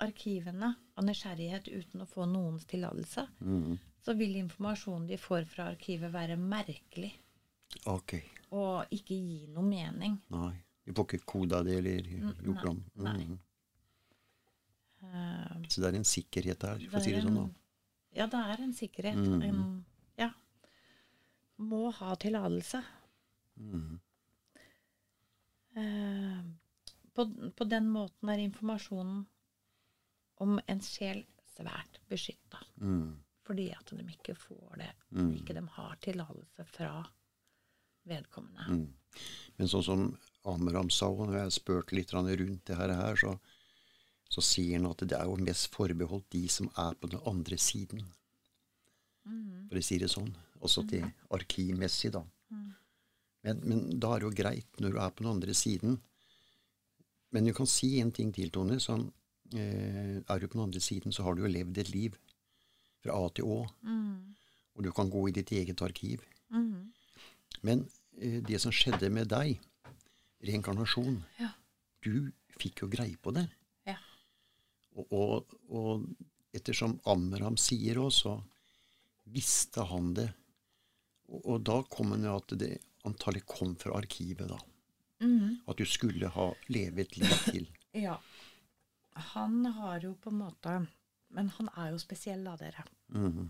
arkivene 0.02 0.72
av 0.96 1.04
nysgjerrighet 1.06 1.68
uten 1.72 2.02
å 2.04 2.08
få 2.08 2.26
noens 2.28 2.64
tillatelse, 2.68 3.26
Mm. 3.40 3.78
så 4.04 4.14
vil 4.16 4.36
informasjonen 4.36 5.06
de 5.08 5.16
får 5.16 5.44
fra 5.46 5.68
arkivet 5.72 6.12
være 6.12 6.36
merkelig 6.36 7.12
Ok. 7.86 8.22
og 8.52 8.86
ikke 8.90 9.14
gi 9.16 9.46
noe 9.48 9.64
mening. 9.64 10.20
Nei. 10.30 10.62
Vi 10.86 10.92
får 10.92 11.04
ikke 11.06 11.24
koda 11.26 11.62
det 11.64 11.78
eller 11.78 12.02
gjort 12.44 12.64
om. 12.64 12.84
nei. 12.96 13.38
Eh, 15.12 15.62
Så 15.68 15.80
det 15.82 15.90
er 15.90 15.98
en 16.00 16.08
sikkerhet 16.08 16.60
der, 16.60 16.82
for 16.90 17.00
å 17.00 17.04
si 17.04 17.14
det 17.14 17.22
sånn. 17.24 17.38
da. 17.38 17.46
Ja, 18.16 18.26
det 18.32 18.40
er 18.40 18.62
en 18.64 18.74
sikkerhet. 18.76 19.20
Mm. 19.20 19.42
En, 19.44 19.62
ja. 20.18 20.30
må 21.58 21.90
ha 21.98 22.14
tillatelse. 22.16 22.82
Mm. 23.60 23.98
Eh, 25.76 26.42
på, 27.16 27.26
på 27.56 27.68
den 27.68 27.88
måten 27.92 28.32
er 28.32 28.44
informasjonen 28.44 29.24
om 30.44 30.58
en 30.66 30.82
sjel 30.84 31.24
svært 31.56 32.00
beskytta. 32.10 32.60
Mm. 32.80 33.16
Fordi 33.46 33.70
at 33.72 33.92
de 33.94 34.04
ikke 34.10 34.34
får 34.38 34.80
det. 34.82 34.92
Mm. 35.14 35.30
Ikke 35.38 35.54
de 35.56 35.62
har 35.76 35.98
tillatelse 36.02 36.66
fra 36.72 36.90
vedkommende. 38.06 38.66
Mm. 38.70 39.20
Men 39.56 39.70
sånn 39.70 39.84
som 39.86 40.06
Amram 40.46 40.90
sa, 40.94 41.08
og 41.10 41.28
når 41.28 41.38
jeg 41.40 41.56
spurte 41.56 41.96
litt 41.96 42.12
rundt 42.14 42.66
det 42.68 42.76
her 42.78 43.16
så, 43.18 43.36
så 44.28 44.42
sier 44.42 44.78
han 44.78 44.88
at 44.90 45.04
det 45.06 45.16
er 45.18 45.28
jo 45.28 45.38
mest 45.38 45.70
forbeholdt 45.74 46.28
de 46.34 46.46
som 46.50 46.70
er 46.82 46.96
på 46.98 47.10
den 47.12 47.22
andre 47.28 47.58
siden. 47.60 48.02
Mm. 49.26 49.68
For 49.68 49.78
å 49.78 49.84
si 49.84 49.98
det 50.02 50.10
sånn. 50.12 50.32
Også 50.64 50.82
til 50.90 51.06
arkivmessig, 51.34 52.12
da. 52.16 52.22
Mm. 52.50 52.68
Men, 53.46 53.62
men 53.62 53.82
da 54.02 54.14
er 54.14 54.22
det 54.22 54.28
jo 54.28 54.38
greit 54.40 54.80
når 54.82 54.94
du 54.94 55.00
er 55.02 55.12
på 55.14 55.24
den 55.24 55.32
andre 55.36 55.54
siden. 55.54 56.00
Men 57.34 57.46
du 57.46 57.52
kan 57.54 57.68
si 57.70 57.96
en 58.00 58.12
ting 58.14 58.32
til, 58.34 58.50
Tone. 58.54 58.78
Sånn, 58.82 59.06
eh, 59.54 60.16
er 60.18 60.40
du 60.40 60.48
på 60.48 60.56
den 60.56 60.66
andre 60.66 60.82
siden, 60.82 61.14
så 61.14 61.26
har 61.26 61.36
du 61.36 61.44
jo 61.44 61.52
levd 61.52 61.78
et 61.82 61.92
liv 61.94 62.16
fra 63.04 63.18
A 63.18 63.28
til 63.34 63.50
Å. 63.50 63.60
Mm. 63.86 64.34
Og 64.76 64.86
du 64.86 64.90
kan 64.94 65.10
gå 65.12 65.28
i 65.28 65.36
ditt 65.36 65.52
eget 65.54 65.82
arkiv. 65.84 66.24
Mm. 66.54 66.88
Men 67.66 67.86
eh, 68.18 68.40
det 68.46 68.60
som 68.62 68.74
skjedde 68.74 69.10
med 69.12 69.30
deg, 69.32 69.60
reinkarnasjon 70.46 71.22
Ja. 71.40 71.54
Du 72.04 72.30
fikk 72.60 72.84
jo 72.84 72.90
greie 72.90 73.16
på 73.18 73.32
det. 73.34 73.48
Og, 75.14 75.52
og, 75.70 76.06
ettersom 76.56 76.96
Amram 77.06 77.58
sier 77.60 78.00
òg, 78.00 78.12
så 78.14 78.36
visste 79.34 79.84
han 79.90 80.14
det. 80.16 80.28
Og, 81.28 81.40
og 81.42 81.60
da 81.66 81.80
kom 81.90 82.14
han 82.14 82.24
jo 82.26 82.36
at 82.38 82.54
det 82.58 82.72
antallet 83.06 83.46
kom 83.46 83.74
fra 83.78 83.98
arkivet, 83.98 84.48
da. 84.50 84.58
Mm. 85.22 85.62
At 85.68 85.78
du 85.78 85.86
skulle 85.88 86.28
ha 86.32 86.46
levet 86.72 87.06
et 87.06 87.20
liv 87.22 87.42
til. 87.50 87.68
Ja. 87.96 88.18
Han 89.32 89.62
har 89.72 90.02
jo 90.04 90.10
på 90.20 90.28
en 90.28 90.42
måte 90.42 90.72
Men 91.32 91.46
han 91.54 91.70
er 91.80 91.94
jo 91.94 92.00
spesiell, 92.02 92.42
da, 92.44 92.58
dere. 92.60 92.82
Mm. 93.08 93.46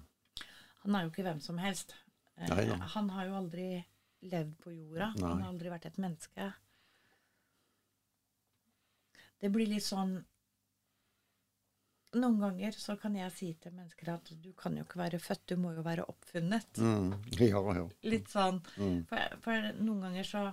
Han 0.85 0.95
er 0.95 1.03
jo 1.03 1.11
ikke 1.11 1.25
hvem 1.27 1.41
som 1.43 1.59
helst. 1.59 1.97
Eh, 2.37 2.47
Nei 2.53 2.69
ja. 2.69 2.77
han 2.95 3.11
har 3.11 3.27
jo 3.27 3.35
aldri 3.41 3.67
levd 4.23 4.53
på 4.63 4.71
jorda. 4.71 5.09
Nei. 5.17 5.25
Han 5.27 5.43
har 5.43 5.51
aldri 5.51 5.73
vært 5.73 5.89
et 5.91 5.99
menneske. 5.99 6.47
Det 9.43 9.51
blir 9.53 9.67
litt 9.71 9.85
sånn 9.85 10.15
Noen 12.17 12.39
ganger 12.41 12.73
så 12.73 12.95
kan 13.01 13.15
jeg 13.19 13.33
si 13.37 13.49
til 13.61 13.75
mennesker 13.77 14.09
at 14.15 14.31
du 14.43 14.51
kan 14.57 14.77
jo 14.79 14.85
ikke 14.87 14.99
være 15.03 15.19
født, 15.21 15.43
du 15.53 15.57
må 15.61 15.73
jo 15.77 15.83
være 15.85 16.05
oppfunnet. 16.09 16.79
Mm. 16.81 17.11
Ja, 17.41 17.61
ja. 17.77 17.87
Litt 18.09 18.31
sånn. 18.33 18.61
Mm. 18.81 19.03
For, 19.11 19.37
for 19.45 19.69
noen 19.83 20.07
ganger 20.09 20.25
så 20.35 20.47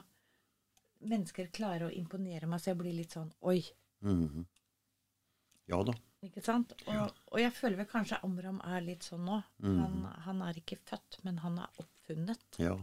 Mennesker 1.04 1.50
klarer 1.52 1.90
å 1.90 1.92
imponere 1.92 2.48
meg, 2.48 2.62
så 2.64 2.70
jeg 2.72 2.78
blir 2.80 2.94
litt 2.96 3.12
sånn 3.12 3.28
Oi. 3.52 3.58
Mm. 4.08 4.46
Ja 5.68 5.82
da. 5.84 5.94
Ikke 6.24 6.40
sant? 6.44 6.72
Og, 6.88 7.10
og 7.34 7.40
jeg 7.42 7.52
føler 7.58 7.82
vel 7.82 7.90
kanskje 7.92 8.22
Amram 8.24 8.62
er 8.64 8.86
litt 8.86 9.04
sånn 9.04 9.26
nå. 9.28 9.42
Mm. 9.64 9.78
Han, 9.82 9.98
han 10.28 10.42
er 10.48 10.60
ikke 10.62 10.78
født, 10.88 11.18
men 11.28 11.42
han 11.44 11.60
er 11.60 11.82
oppfunnet. 11.84 12.46
Ja. 12.64 12.78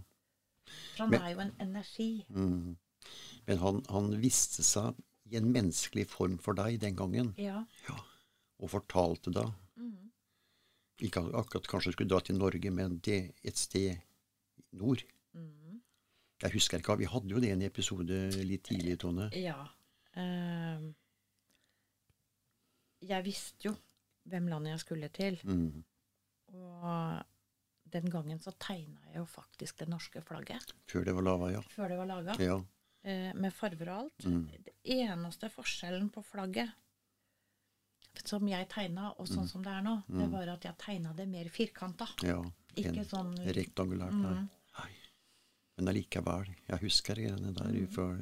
For 0.68 1.06
han 1.06 1.14
Men- 1.14 1.25
er 1.25 1.32
jo 1.32 1.40
en 1.46 1.54
energi. 1.64 2.10
Mhm. 2.28 2.76
Men 3.49 3.58
han, 3.64 3.80
han 3.88 4.10
viste 4.20 4.62
seg 4.62 5.00
i 5.32 5.38
en 5.40 5.49
menneskelig 5.54 6.04
form 6.12 6.37
for 6.38 6.52
deg 6.58 6.76
den 6.82 6.96
gangen, 7.00 7.32
Ja. 7.40 7.62
Ja. 7.88 7.96
Og 8.61 8.71
fortalte 8.73 9.33
da. 9.35 9.47
Mm. 9.81 10.11
Ikke 11.07 11.25
akkurat 11.40 11.69
kanskje 11.71 11.95
skulle 11.95 12.12
dra 12.12 12.21
til 12.25 12.38
Norge, 12.38 12.73
men 12.75 12.99
det 13.05 13.21
et 13.43 13.59
sted 13.59 13.97
nord. 14.76 15.05
Mm. 15.33 15.81
Jeg 16.40 16.55
husker 16.55 16.81
ikke, 16.81 16.97
Vi 17.00 17.09
hadde 17.09 17.29
jo 17.29 17.40
det 17.40 17.50
i 17.50 17.57
en 17.57 17.62
episode 17.62 18.19
litt 18.45 18.64
tidlig, 18.69 18.99
Tone. 19.00 19.29
Ja. 19.37 19.59
Uh, 20.17 20.90
jeg 23.00 23.25
visste 23.25 23.71
jo 23.71 23.75
hvem 24.29 24.49
landet 24.52 24.75
jeg 24.75 24.85
skulle 24.85 25.09
til. 25.12 25.40
Mm. 25.45 25.85
Og 26.57 27.23
den 27.90 28.11
gangen 28.12 28.40
så 28.43 28.52
tegna 28.61 29.00
jeg 29.11 29.21
jo 29.21 29.26
faktisk 29.29 29.81
det 29.81 29.88
norske 29.90 30.23
flagget. 30.25 30.75
Før 30.90 31.07
det 31.09 31.17
var 31.17 31.26
laga, 31.26 31.50
ja. 31.57 31.62
Før 31.73 31.93
det 31.93 31.99
var 32.00 32.11
laga. 32.11 32.37
Ja. 32.43 32.61
Eh, 33.02 33.31
med 33.35 33.55
farver 33.57 33.90
og 33.90 34.05
alt. 34.05 34.26
Mm. 34.29 34.45
Det 34.67 34.75
eneste 34.97 35.49
forskjellen 35.52 36.11
på 36.12 36.23
flagget 36.26 36.73
som 38.25 38.47
jeg 38.49 38.69
tegna, 38.69 39.14
og 39.19 39.26
sånn 39.29 39.49
som 39.49 39.62
det 39.62 39.71
er 39.73 39.83
nå, 39.83 40.02
det 40.09 40.26
Mm. 40.29 40.31
var 40.33 40.49
at 40.49 40.62
jeg 40.64 40.76
tegna 40.79 41.12
det 41.17 41.29
mer 41.29 41.49
firkanta. 41.49 42.09
ja. 42.23 42.43
Ikke 42.76 43.05
sånn 43.05 43.35
rektangulært, 43.52 44.12
nei. 44.14 44.35
Mm. 44.40 44.49
nei. 44.79 44.90
Men 45.76 45.88
allikevel. 45.88 46.47
Jeg 46.69 46.79
husker 46.81 47.14
greiene 47.14 47.52
der. 47.52 47.64
Mm. 47.73 47.88
For, 47.93 48.17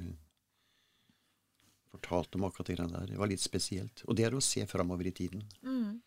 fortalte 1.91 2.39
om 2.39 2.45
akkurat 2.45 2.67
de 2.67 2.75
greiene 2.77 2.93
der. 2.99 3.07
Det 3.07 3.19
var 3.19 3.27
litt 3.29 3.41
spesielt. 3.45 4.03
Og 4.09 4.17
det 4.17 4.25
er 4.27 4.31
å 4.37 4.41
se 4.43 4.65
framover 4.67 5.07
i 5.07 5.11
tiden. 5.13 5.43
mm. 5.63 6.01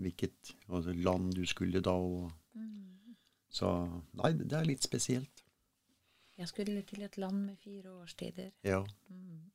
Hvilket 0.00 0.54
altså, 0.68 0.94
land 1.02 1.34
du 1.34 1.44
skulle 1.46 1.80
da, 1.82 1.92
og 1.92 2.32
Mm. 2.54 3.14
Så 3.50 4.02
Nei, 4.14 4.32
det 4.32 4.52
er 4.52 4.64
litt 4.64 4.82
spesielt. 4.82 5.42
Jeg 6.38 6.48
skulle 6.48 6.82
til 6.82 7.02
et 7.02 7.16
land 7.18 7.46
med 7.46 7.58
fire 7.58 7.90
årstider. 7.90 8.50
Ja. 8.64 8.84
Mm. 9.08 9.50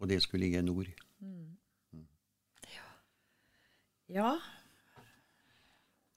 Og 0.00 0.08
det 0.08 0.20
skulle 0.22 0.40
ligge 0.44 0.58
i 0.58 0.62
nord. 0.62 0.86
Mm. 1.20 1.56
Ja. 2.74 2.82
Ja. 4.12 4.32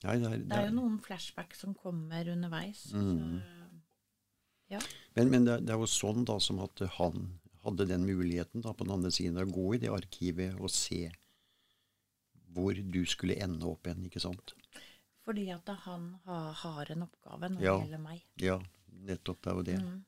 Nei, 0.04 0.16
det 0.22 0.28
er, 0.28 0.42
Det 0.44 0.56
er 0.60 0.66
jo 0.68 0.74
noen 0.76 0.98
flashback 1.02 1.54
som 1.56 1.72
kommer 1.74 2.28
underveis. 2.30 2.84
Mm. 2.94 3.40
Så, 3.40 3.68
ja. 4.76 4.80
Men, 5.16 5.30
men 5.32 5.46
det, 5.48 5.60
det 5.66 5.72
er 5.74 5.80
jo 5.80 5.88
sånn 5.90 6.26
da 6.28 6.36
som 6.42 6.60
at 6.62 6.82
han 6.98 7.30
hadde 7.64 7.86
den 7.90 8.04
muligheten 8.06 8.62
da 8.62 8.74
på 8.76 8.84
den 8.86 8.94
andre 8.98 9.10
siden 9.14 9.40
å 9.42 9.46
gå 9.50 9.64
i 9.74 9.80
det 9.82 9.90
arkivet 9.90 10.58
og 10.60 10.70
se 10.70 11.06
hvor 12.56 12.76
du 12.78 13.00
skulle 13.08 13.36
ende 13.42 13.66
opp 13.68 13.88
igjen, 13.88 14.04
ikke 14.08 14.22
sant? 14.22 14.54
Fordi 15.26 15.48
at 15.52 15.68
han 15.84 16.12
ha, 16.28 16.38
har 16.62 16.92
en 16.94 17.02
oppgave 17.08 17.50
når 17.52 17.64
Ja. 17.64 17.74
det 17.74 17.88
gjelder 17.88 18.04
meg. 18.04 18.22
Ja, 18.40 18.58
nettopp 19.08 19.42
det 19.42 19.50
er 19.50 19.58
jo 19.58 19.66
det. 19.66 19.80
Mm. 19.82 19.98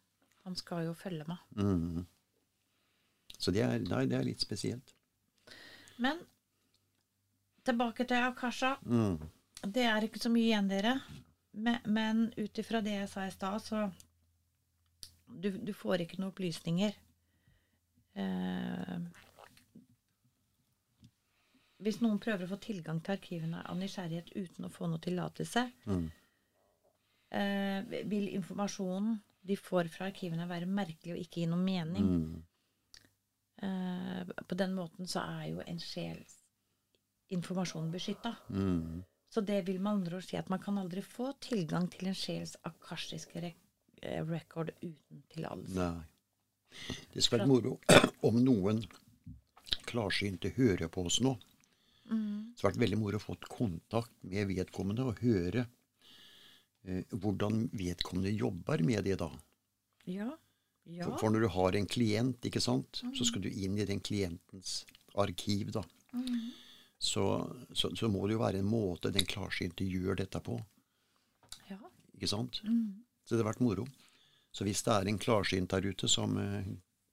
Han 0.47 0.57
skal 0.57 0.85
jo 0.87 0.95
følge 0.97 1.27
meg. 1.29 1.43
Mm. 1.59 2.07
Så 3.39 3.53
det 3.55 3.65
er, 3.67 3.83
nei, 3.85 4.05
det 4.09 4.17
er 4.21 4.25
litt 4.27 4.41
spesielt. 4.43 4.95
Men 5.99 6.23
tilbake 7.65 8.05
til 8.09 8.23
Akasha. 8.29 8.75
Mm. 8.85 9.19
Det 9.75 9.85
er 9.91 10.05
ikke 10.07 10.21
så 10.23 10.31
mye 10.31 10.47
igjen, 10.51 10.69
dere. 10.71 10.95
Men, 11.59 11.79
men 11.91 12.21
ut 12.39 12.59
ifra 12.63 12.81
det 12.85 12.93
jeg 12.95 13.09
sa 13.11 13.25
i 13.27 13.31
stad, 13.35 13.61
så 13.65 13.87
du, 15.29 15.51
du 15.59 15.73
får 15.75 16.05
ikke 16.05 16.21
noen 16.21 16.31
opplysninger. 16.33 16.95
Eh, 18.19 18.99
hvis 21.85 22.01
noen 22.03 22.19
prøver 22.23 22.47
å 22.47 22.51
få 22.53 22.59
tilgang 22.63 22.99
til 23.05 23.15
arkivene 23.15 23.61
av 23.69 23.77
nysgjerrighet 23.79 24.33
uten 24.35 24.67
å 24.67 24.73
få 24.75 24.89
noe 24.91 25.03
tillatelse, 25.03 25.67
Mm. 25.87 26.09
eh, 27.31 28.03
vil 28.11 28.29
informasjonen 28.35 29.19
de 29.49 29.57
får 29.57 29.89
fra 29.93 30.07
arkivene 30.11 30.49
være 30.49 30.67
merkelig 30.67 31.15
og 31.15 31.21
ikke 31.23 31.41
gi 31.43 31.47
noe 31.47 31.63
mening. 31.63 32.09
Mm. 32.09 32.43
Eh, 33.63 34.25
på 34.49 34.55
den 34.59 34.75
måten 34.75 35.07
så 35.07 35.21
er 35.27 35.47
jo 35.53 35.63
en 35.67 35.79
sjels 35.83 36.38
informasjon 37.35 37.91
beskytta. 37.93 38.35
Mm. 38.49 39.03
Så 39.29 39.41
det 39.45 39.63
vil 39.67 39.81
med 39.81 39.99
andre 39.99 40.19
ord 40.19 40.25
si 40.25 40.39
at 40.41 40.49
man 40.49 40.61
kan 40.63 40.79
aldri 40.81 41.03
få 41.05 41.33
tilgang 41.45 41.89
til 41.93 42.09
en 42.09 42.17
sjels 42.17 42.57
akashiske 42.69 43.43
rek 43.45 43.59
eh, 44.03 44.23
record 44.25 44.73
uten 44.81 45.25
tillatelse. 45.35 45.77
Nei. 45.77 46.07
Det 47.13 47.25
skal 47.25 47.43
være 47.43 47.51
moro 47.51 47.77
om 48.29 48.41
noen 48.45 48.83
klarsynte 49.89 50.53
hører 50.57 50.89
på 50.93 51.05
oss 51.09 51.21
nå. 51.25 51.35
Mm. 52.09 52.55
Det 52.55 52.63
har 52.63 52.71
vært 52.71 52.83
veldig 52.85 53.01
moro 53.01 53.21
å 53.21 53.25
få 53.25 53.37
kontakt 53.45 54.15
med 54.25 54.49
vedkommende 54.49 55.05
og 55.11 55.21
høre 55.25 55.67
eh, 56.89 57.05
hvordan 57.13 57.67
vedkommende 57.77 58.33
jobber 58.33 58.85
med 58.85 59.05
det 59.09 59.19
da. 59.21 59.29
Ja. 60.09 60.31
Ja. 60.89 61.05
For, 61.05 61.19
for 61.21 61.35
når 61.35 61.45
du 61.45 61.51
har 61.53 61.77
en 61.77 61.89
klient, 61.91 62.41
ikke 62.49 62.63
sant, 62.65 63.03
så 63.13 63.27
skal 63.29 63.45
du 63.45 63.51
inn 63.51 63.77
i 63.77 63.85
den 63.85 64.01
klientens 64.01 64.87
arkiv, 65.21 65.75
da. 65.77 65.83
Mm. 66.17 66.49
Så, 66.99 67.23
så, 67.73 67.93
så 67.97 68.09
må 68.11 68.27
det 68.27 68.35
jo 68.35 68.43
være 68.43 68.59
en 68.59 68.67
måte 68.71 69.13
den 69.15 69.27
klarsynte 69.29 69.85
gjør 69.87 70.17
dette 70.19 70.41
på. 70.43 70.57
ja. 71.71 71.79
ikke 72.17 72.27
sant? 72.29 72.61
Mm. 72.67 73.05
Så 73.25 73.37
det 73.37 73.45
har 73.45 73.53
vært 73.53 73.61
moro. 73.63 73.85
Så 74.51 74.65
hvis 74.67 74.83
det 74.83 74.93
er 74.95 75.07
en 75.11 75.19
klarsynt 75.23 75.71
der 75.71 75.85
ute 75.87 76.09
som 76.11 76.35
uh, 76.41 76.65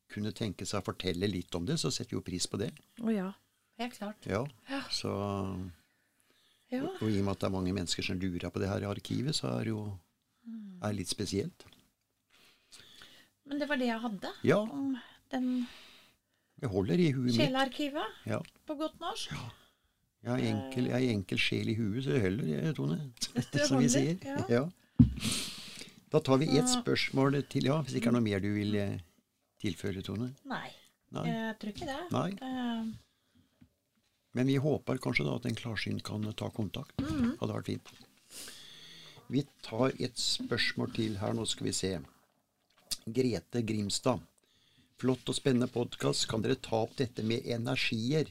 kunne 0.10 0.32
tenke 0.34 0.66
seg 0.66 0.80
å 0.82 0.86
fortelle 0.88 1.28
litt 1.30 1.54
om 1.56 1.66
det, 1.68 1.76
så 1.78 1.92
setter 1.92 2.16
vi 2.16 2.18
jo 2.18 2.24
pris 2.26 2.48
på 2.50 2.58
det. 2.58 2.72
Å 3.04 3.12
ja. 3.14 3.28
Helt 3.78 3.98
klart. 4.00 4.26
Ja. 4.26 4.42
Ja. 4.72 4.82
Så, 4.90 5.12
Ja. 6.72 6.82
og, 6.82 6.96
og 7.04 7.10
i 7.12 7.20
og 7.20 7.26
med 7.28 7.36
at 7.36 7.44
det 7.44 7.48
er 7.50 7.54
mange 7.54 7.74
mennesker 7.76 8.02
som 8.08 8.18
lurer 8.18 8.50
på 8.50 8.60
det 8.64 8.70
her 8.72 8.82
i 8.82 8.90
arkivet, 8.90 9.36
så 9.38 9.52
er 9.60 9.68
det 9.68 9.74
jo 9.76 9.84
er 10.86 10.94
litt 10.98 11.10
spesielt. 11.12 11.66
Men 13.46 13.60
det 13.62 13.68
var 13.70 13.78
det 13.78 13.88
jeg 13.92 14.02
hadde 14.02 14.32
Ja, 14.48 14.58
om 14.64 14.96
den 15.34 15.68
jeg 16.64 16.70
holder 16.72 16.98
i 17.04 17.12
huet 17.12 17.28
mitt. 17.28 17.36
sjelearkivet, 17.38 18.16
Ja. 18.26 18.40
på 18.66 18.76
godt 18.80 18.98
norsk. 19.04 19.36
Jeg 20.26 20.32
har 20.34 20.42
enkel, 20.42 20.88
jeg 20.90 20.96
har 20.96 21.12
enkel 21.14 21.38
sjel 21.42 21.70
i 21.70 21.76
huet, 21.78 22.00
så 22.06 22.16
det 22.16 22.22
holder, 22.24 22.72
Tone. 22.78 22.96
Det 23.54 23.66
Som 23.70 23.84
vi 23.84 23.90
sier. 23.94 24.18
ja. 24.26 24.40
Ja. 24.50 24.64
Da 26.14 26.22
tar 26.24 26.40
vi 26.42 26.48
ett 26.58 26.70
spørsmål 26.72 27.36
til, 27.52 27.68
ja. 27.70 27.76
Hvis 27.84 27.94
det 27.94 28.00
ikke 28.02 28.10
er 28.14 28.16
noe 28.16 28.24
mer 28.26 28.42
du 28.42 28.48
vil 28.56 28.76
eh, 28.80 28.96
tilføre, 29.62 30.02
Tone? 30.06 30.32
Nei, 30.50 30.70
Nei. 31.14 31.26
jeg 31.30 31.58
tror 31.62 31.74
ikke 31.74 31.90
det. 31.90 31.98
Nei. 32.16 32.30
Men 34.36 34.50
vi 34.50 34.56
håper 34.60 34.98
kanskje 35.04 35.26
da 35.28 35.36
at 35.40 35.46
en 35.50 35.56
klarsynt 35.60 36.04
kan 36.08 36.26
ta 36.40 36.50
kontakt. 36.56 36.96
Hadde 37.02 37.52
vært 37.54 37.70
fint. 37.70 37.92
Vi 39.32 39.44
tar 39.66 39.94
et 40.00 40.18
spørsmål 40.22 40.92
til 40.96 41.18
her. 41.22 41.34
Nå 41.38 41.46
skal 41.50 41.70
vi 41.70 41.76
se. 41.76 41.92
Grete 43.06 43.62
Grimstad. 43.66 44.24
Flott 45.02 45.28
og 45.32 45.38
spennende 45.38 45.68
podkast. 45.72 46.28
Kan 46.32 46.44
dere 46.46 46.58
ta 46.62 46.82
opp 46.86 46.96
dette 47.00 47.24
med 47.28 47.46
energier? 47.52 48.30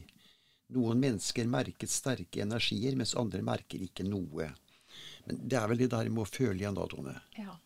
Noen 0.73 1.01
mennesker 1.01 1.49
merker 1.51 1.91
sterke 1.91 2.41
energier, 2.43 2.97
mens 2.97 3.13
andre 3.21 3.43
merker 3.45 3.83
ikke 3.85 4.07
noe. 4.07 4.49
Men 5.27 5.43
det 5.49 5.59
er 5.59 5.69
vel 5.69 5.83
det 5.83 5.91
der 5.93 6.09
med 6.09 6.25
å 6.25 6.29
føle 6.29 6.57
igjen 6.63 6.77
da, 6.77 6.87
Tone. 6.89 7.15
Ja. 7.37 7.59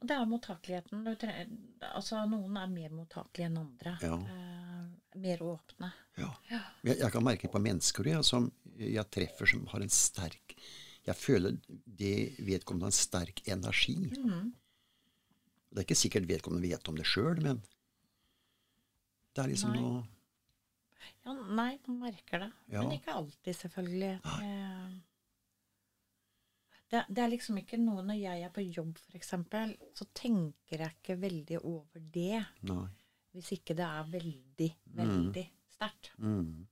Og 0.00 0.08
Det 0.10 0.16
er 0.16 0.28
mottakeligheten. 0.28 1.06
Altså, 1.92 2.18
noen 2.28 2.58
er 2.60 2.72
mer 2.72 2.96
mottakelige 2.96 3.48
enn 3.48 3.60
andre. 3.62 3.94
Ja. 4.02 4.18
Eh, 4.18 5.16
mer 5.22 5.44
åpne. 5.46 5.92
Ja. 6.20 6.32
Jeg, 6.50 6.98
jeg 6.98 7.12
kan 7.14 7.24
merke 7.24 7.50
på 7.52 7.62
mennesker 7.62 8.10
jeg, 8.10 8.26
som 8.26 8.50
jeg 8.76 9.06
treffer 9.14 9.48
som 9.48 9.64
har 9.72 9.80
en 9.80 9.92
sterk 9.92 10.52
Jeg 11.06 11.16
føler 11.16 11.54
det 11.68 12.34
vedkommende 12.42 12.88
har 12.88 12.92
en 12.92 12.98
sterk 12.98 13.40
energi. 13.48 13.94
Det 15.70 15.78
er 15.78 15.86
ikke 15.86 15.98
sikkert 15.98 16.28
vedkommende 16.28 16.66
vet 16.66 16.88
om 16.90 16.98
det 16.98 17.06
sjøl, 17.06 17.38
men 17.44 17.62
det 19.36 19.44
er 19.44 19.52
liksom 19.52 19.74
Nei. 19.74 19.80
noe 19.84 20.15
Ja, 21.26 21.34
nei, 21.58 21.72
man 21.88 21.98
merker 22.06 22.44
det. 22.44 22.52
Ja. 22.70 22.82
Men 22.84 22.94
ikke 23.00 23.16
alltid, 23.18 23.54
selvfølgelig. 23.58 24.14
Eh, 24.38 24.96
Det, 26.86 27.00
det 27.10 27.18
er 27.18 27.30
liksom 27.32 27.56
ikke 27.58 27.80
noe 27.82 28.04
når 28.06 28.14
jeg 28.20 28.42
er 28.46 28.50
på 28.54 28.62
jobb, 28.62 28.98
f.eks., 29.10 29.32
så 29.98 30.04
tenker 30.14 30.84
jeg 30.84 30.94
ikke 31.00 31.16
veldig 31.18 31.58
over 31.66 31.98
det. 32.14 32.44
Nei. 32.70 32.84
Hvis 33.34 33.50
ikke 33.56 33.74
det 33.76 33.84
er 33.84 34.06
veldig, 34.12 34.68
veldig 34.94 35.42
sterkt. 35.74 36.12
Mm. 36.22 36.68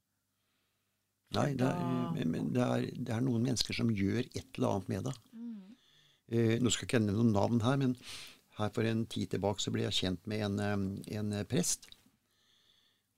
Nei, 1.34 1.48
det 1.58 1.66
er, 1.66 2.14
det, 2.14 2.62
er, 2.62 2.86
det 2.94 3.10
er 3.16 3.24
noen 3.26 3.42
mennesker 3.42 3.74
som 3.74 3.90
gjør 3.90 4.22
et 4.22 4.46
eller 4.54 4.76
annet 4.76 4.92
med 4.92 5.08
det. 5.10 5.16
Eh, 6.30 6.54
nå 6.62 6.70
skal 6.72 6.86
ikke 6.86 7.00
jeg 7.00 7.08
nevne 7.08 7.18
noen 7.18 7.34
navn 7.34 7.60
her, 7.66 7.76
men 7.82 7.96
her 8.60 8.70
for 8.72 8.86
en 8.86 9.02
tid 9.10 9.34
tilbake 9.34 9.60
så 9.60 9.74
ble 9.74 9.82
jeg 9.88 9.98
kjent 9.98 10.30
med 10.30 10.46
en, 10.46 10.60
eh, 10.62 11.18
en 11.18 11.34
prest. 11.50 11.90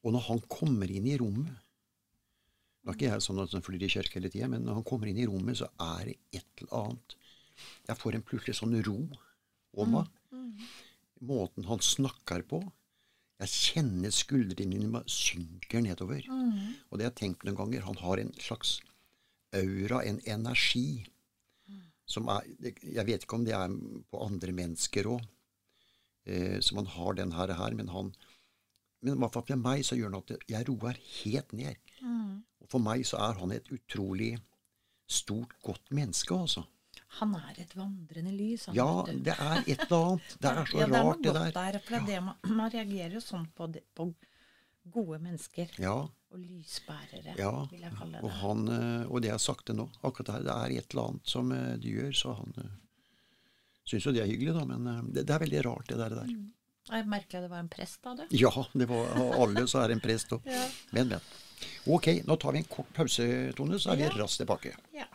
Og 0.07 0.15
når 0.15 0.29
han 0.29 0.43
kommer 0.53 0.91
inn 0.91 1.09
i 1.11 1.17
rommet 1.19 1.51
det 2.87 2.93
er 2.93 2.99
ikke 3.01 3.09
jeg 3.09 3.23
sånn 3.25 3.43
at 3.43 3.55
han 3.57 3.65
flyr 3.67 3.83
i 3.83 3.89
kirke 3.91 4.15
hele 4.21 4.29
tida, 4.31 4.47
men 4.47 4.63
når 4.63 4.77
han 4.79 4.85
kommer 4.87 5.09
inn 5.11 5.19
i 5.19 5.25
rommet, 5.27 5.59
så 5.59 5.67
er 5.83 6.07
det 6.07 6.13
et 6.39 6.61
eller 6.63 6.85
annet 6.85 7.15
Jeg 7.89 7.99
får 7.99 8.15
en 8.15 8.23
plutselig 8.29 8.55
sånn 8.61 8.77
ro 8.87 9.01
om 9.75 9.91
meg. 9.91 10.13
Måten 11.27 11.67
han 11.67 11.83
snakker 11.83 12.45
på. 12.47 12.61
Jeg 13.43 13.51
kjenner 13.51 14.15
skuldrene 14.15 14.79
mine 14.79 15.03
synker 15.11 15.83
nedover. 15.83 16.29
Og 16.31 16.95
det 16.95 17.09
har 17.09 17.11
jeg 17.11 17.19
tenkt 17.25 17.43
noen 17.43 17.59
ganger. 17.59 17.89
Han 17.89 17.99
har 18.05 18.23
en 18.23 18.31
slags 18.39 18.77
aura, 19.57 20.05
en 20.05 20.23
energi, 20.31 21.03
som 22.07 22.31
er 22.31 22.47
Jeg 22.63 23.07
vet 23.09 23.27
ikke 23.27 23.41
om 23.41 23.49
det 23.49 23.57
er 23.59 23.73
på 24.13 24.23
andre 24.23 24.55
mennesker 24.55 25.11
òg, 25.11 25.27
eh, 26.31 26.61
som 26.63 26.79
han 26.85 26.93
har 26.95 27.19
den 27.19 27.35
her 27.35 27.51
men 27.75 27.91
han 27.91 28.15
Men 29.07 29.21
i 29.21 29.23
hvert 29.25 29.37
fall 29.39 29.47
for 29.49 29.63
meg 29.63 29.85
så 29.87 29.97
gjør 29.99 30.11
han 30.13 30.23
at 30.23 30.51
jeg 30.51 30.69
roer 30.69 30.99
helt 31.23 31.53
ned. 31.57 31.93
Og 32.63 32.71
for 32.73 32.83
meg 32.83 33.05
så 33.07 33.21
er 33.23 33.39
han 33.41 33.53
et 33.55 33.69
utrolig 33.75 34.33
stort, 35.07 35.53
godt 35.63 35.93
menneske, 35.95 36.35
altså. 36.35 36.65
Han 37.21 37.35
er 37.39 37.61
et 37.63 37.73
vandrende 37.79 38.33
lys. 38.35 38.67
Han, 38.67 38.75
Ja, 38.77 39.05
det 39.07 39.37
er 39.39 39.61
et 39.63 39.85
eller 39.87 40.01
annet. 40.11 40.33
Det 40.43 40.51
er 40.51 40.65
så 40.73 40.81
ja, 40.81 40.87
det 40.87 40.99
er 40.99 41.05
rart, 41.07 41.23
det 41.23 41.35
der. 41.37 41.53
der. 41.55 41.79
For 41.87 41.95
det 41.95 42.01
er 42.03 42.07
det 42.11 42.23
man, 42.27 42.57
man 42.59 42.73
reagerer 42.75 43.15
jo 43.17 43.23
sånn 43.23 43.47
på, 43.57 43.69
det, 43.73 43.85
på 43.97 44.09
gode 44.93 45.21
mennesker. 45.23 45.71
Ja, 45.83 45.95
Og 46.35 46.43
lysbærere, 46.43 47.37
ja. 47.39 47.53
vil 47.71 47.85
jeg 47.87 47.95
kalle 47.97 48.19
Og, 48.21 48.27
det. 48.29 48.37
han, 48.43 48.67
eh, 48.75 49.07
og 49.07 49.23
det 49.23 49.31
jeg 49.31 49.37
har 49.39 49.45
sagt 49.47 49.71
det 49.71 49.77
nå, 49.79 49.87
akkurat 50.03 50.35
her, 50.35 50.45
det 50.49 50.57
er 50.57 50.75
et 50.81 50.91
eller 50.93 51.13
annet 51.13 51.31
som 51.31 51.53
eh, 51.55 51.77
de 51.81 51.95
gjør, 51.95 52.13
så 52.19 52.35
han 52.41 52.59
eh, 52.65 52.75
syns 53.87 54.09
jo 54.09 54.13
det 54.17 54.25
er 54.25 54.31
hyggelig, 54.33 54.57
da, 54.59 54.65
men 54.67 55.13
det, 55.15 55.23
det 55.23 55.37
er 55.37 55.45
veldig 55.47 55.63
rart, 55.69 55.87
det 55.89 56.01
der. 56.03 56.17
Det 56.17 56.25
der. 56.27 56.35
Jeg 56.87 57.07
merker 57.11 57.43
det 57.43 57.51
var 57.51 57.59
en 57.65 57.69
prest 57.73 58.07
av 58.07 58.17
det. 58.21 58.27
Ja, 58.31 58.53
det 58.73 58.87
var 58.89 59.09
alle 59.43 59.67
så 59.67 59.83
er 59.83 59.95
en 59.97 60.01
prest 60.05 60.31
òg. 60.37 60.45
Ja. 60.47 60.63
Men, 60.95 61.09
men. 61.09 61.21
Ok, 61.91 62.07
nå 62.27 62.37
tar 62.39 62.53
vi 62.55 62.59
en 62.63 62.69
kort 62.71 62.93
pause, 62.95 63.27
Tone, 63.57 63.79
så 63.83 63.93
er 63.93 63.97
vi 63.97 64.07
Ja. 64.07 64.11
raskt 64.21 64.39
tilbake. 64.43 64.75
Ja. 64.95 65.07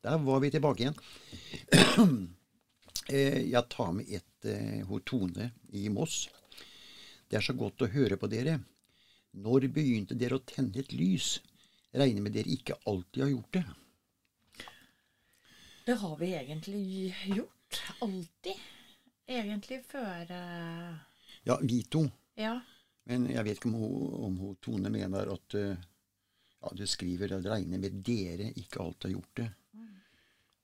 Der 0.00 0.18
var 0.18 0.40
vi 0.40 0.50
tilbake 0.50 0.82
igjen. 0.82 0.98
Eh, 3.08 3.40
Jeg 3.48 3.68
tar 3.72 3.92
med 3.96 4.08
et 4.12 4.44
eh, 4.44 4.82
hos 4.84 5.00
Tone 5.08 5.46
i 5.72 5.88
Moss. 5.88 6.26
Det 7.24 7.38
er 7.38 7.44
så 7.46 7.54
godt 7.56 7.80
å 7.80 7.88
høre 7.88 8.18
på 8.20 8.28
dere. 8.28 8.58
Når 9.40 9.64
begynte 9.72 10.16
dere 10.18 10.36
å 10.36 10.44
tenne 10.44 10.76
et 10.82 10.92
lys? 10.92 11.38
Regner 11.96 12.26
med 12.26 12.36
dere 12.36 12.52
ikke 12.52 12.76
alltid 12.84 13.22
har 13.24 13.30
gjort 13.32 13.56
det. 13.56 13.62
Det 15.88 15.96
har 16.02 16.16
vi 16.20 16.28
egentlig 16.36 16.82
gjort. 17.32 17.80
Alltid. 18.04 18.60
Egentlig 19.24 19.80
før 19.88 20.34
uh... 20.34 20.98
Ja, 21.48 21.56
vi 21.62 21.80
to. 21.88 22.02
Ja. 22.36 22.58
Men 23.08 23.24
jeg 23.32 23.46
vet 23.46 23.62
ikke 23.62 23.72
om 23.72 24.26
om 24.28 24.36
Tone 24.60 24.92
mener 24.92 25.32
at 25.32 25.56
uh, 25.56 25.72
ja, 26.60 26.74
du 26.76 26.84
skriver 26.84 27.38
at 27.38 27.48
regner 27.48 27.80
med 27.80 28.02
dere 28.04 28.52
ikke 28.52 28.84
alltid 28.84 29.08
har 29.08 29.16
gjort 29.16 29.40
det. 29.40 29.48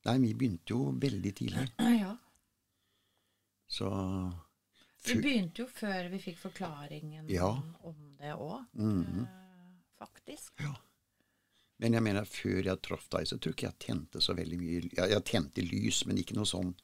Nei, 0.04 0.18
vi 0.20 0.34
begynte 0.34 0.74
jo 0.74 0.90
veldig 1.00 1.34
tidlig. 1.34 1.68
ja. 2.00 2.16
Så 3.68 3.88
Vi 5.04 5.14
begynte 5.20 5.62
jo 5.64 5.66
før 5.68 6.08
vi 6.12 6.18
fikk 6.18 6.36
forklaringen 6.38 7.28
Ja. 7.28 7.48
om 7.82 8.16
det 8.18 8.32
òg, 8.34 8.66
Mhm. 8.74 9.26
faktisk. 9.98 10.52
Ja. 10.60 10.74
Men 11.78 11.92
jeg 11.92 12.02
mener, 12.02 12.24
før 12.24 12.62
jeg 12.64 12.82
traff 12.82 13.08
deg, 13.10 13.26
så 13.26 13.38
tror 13.38 13.52
ikke 13.54 13.66
jeg 13.70 13.78
tente 13.78 14.20
så 14.22 14.34
veldig 14.34 14.58
mye 14.60 14.80
Jeg, 14.94 15.10
Jeg 15.10 15.24
tente 15.24 15.62
lys, 15.62 16.06
men 16.06 16.16
ikke 16.18 16.34
noe 16.36 16.44
sånn 16.46 16.74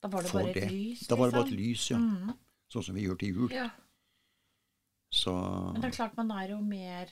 Da 0.00 0.08
var 0.08 0.22
det 0.22 0.32
bare 0.32 0.52
det. 0.54 0.62
et 0.64 0.70
lys. 0.72 1.06
Da 1.08 1.16
var 1.16 1.26
det 1.26 1.34
bare 1.34 1.46
et 1.46 1.52
liksom. 1.52 1.58
lys, 1.58 1.90
ja. 1.90 1.98
Mhm. 1.98 2.38
Sånn 2.70 2.84
som 2.84 2.94
vi 2.94 3.02
gjør 3.06 3.18
til 3.18 3.34
jul. 3.34 3.50
Ja. 3.52 3.70
Så 5.12 5.72
Men 5.72 5.80
det 5.82 5.88
er 5.92 5.96
klart 6.08 6.16
man 6.16 6.30
er 6.30 6.48
jo 6.48 6.60
mer 6.60 7.08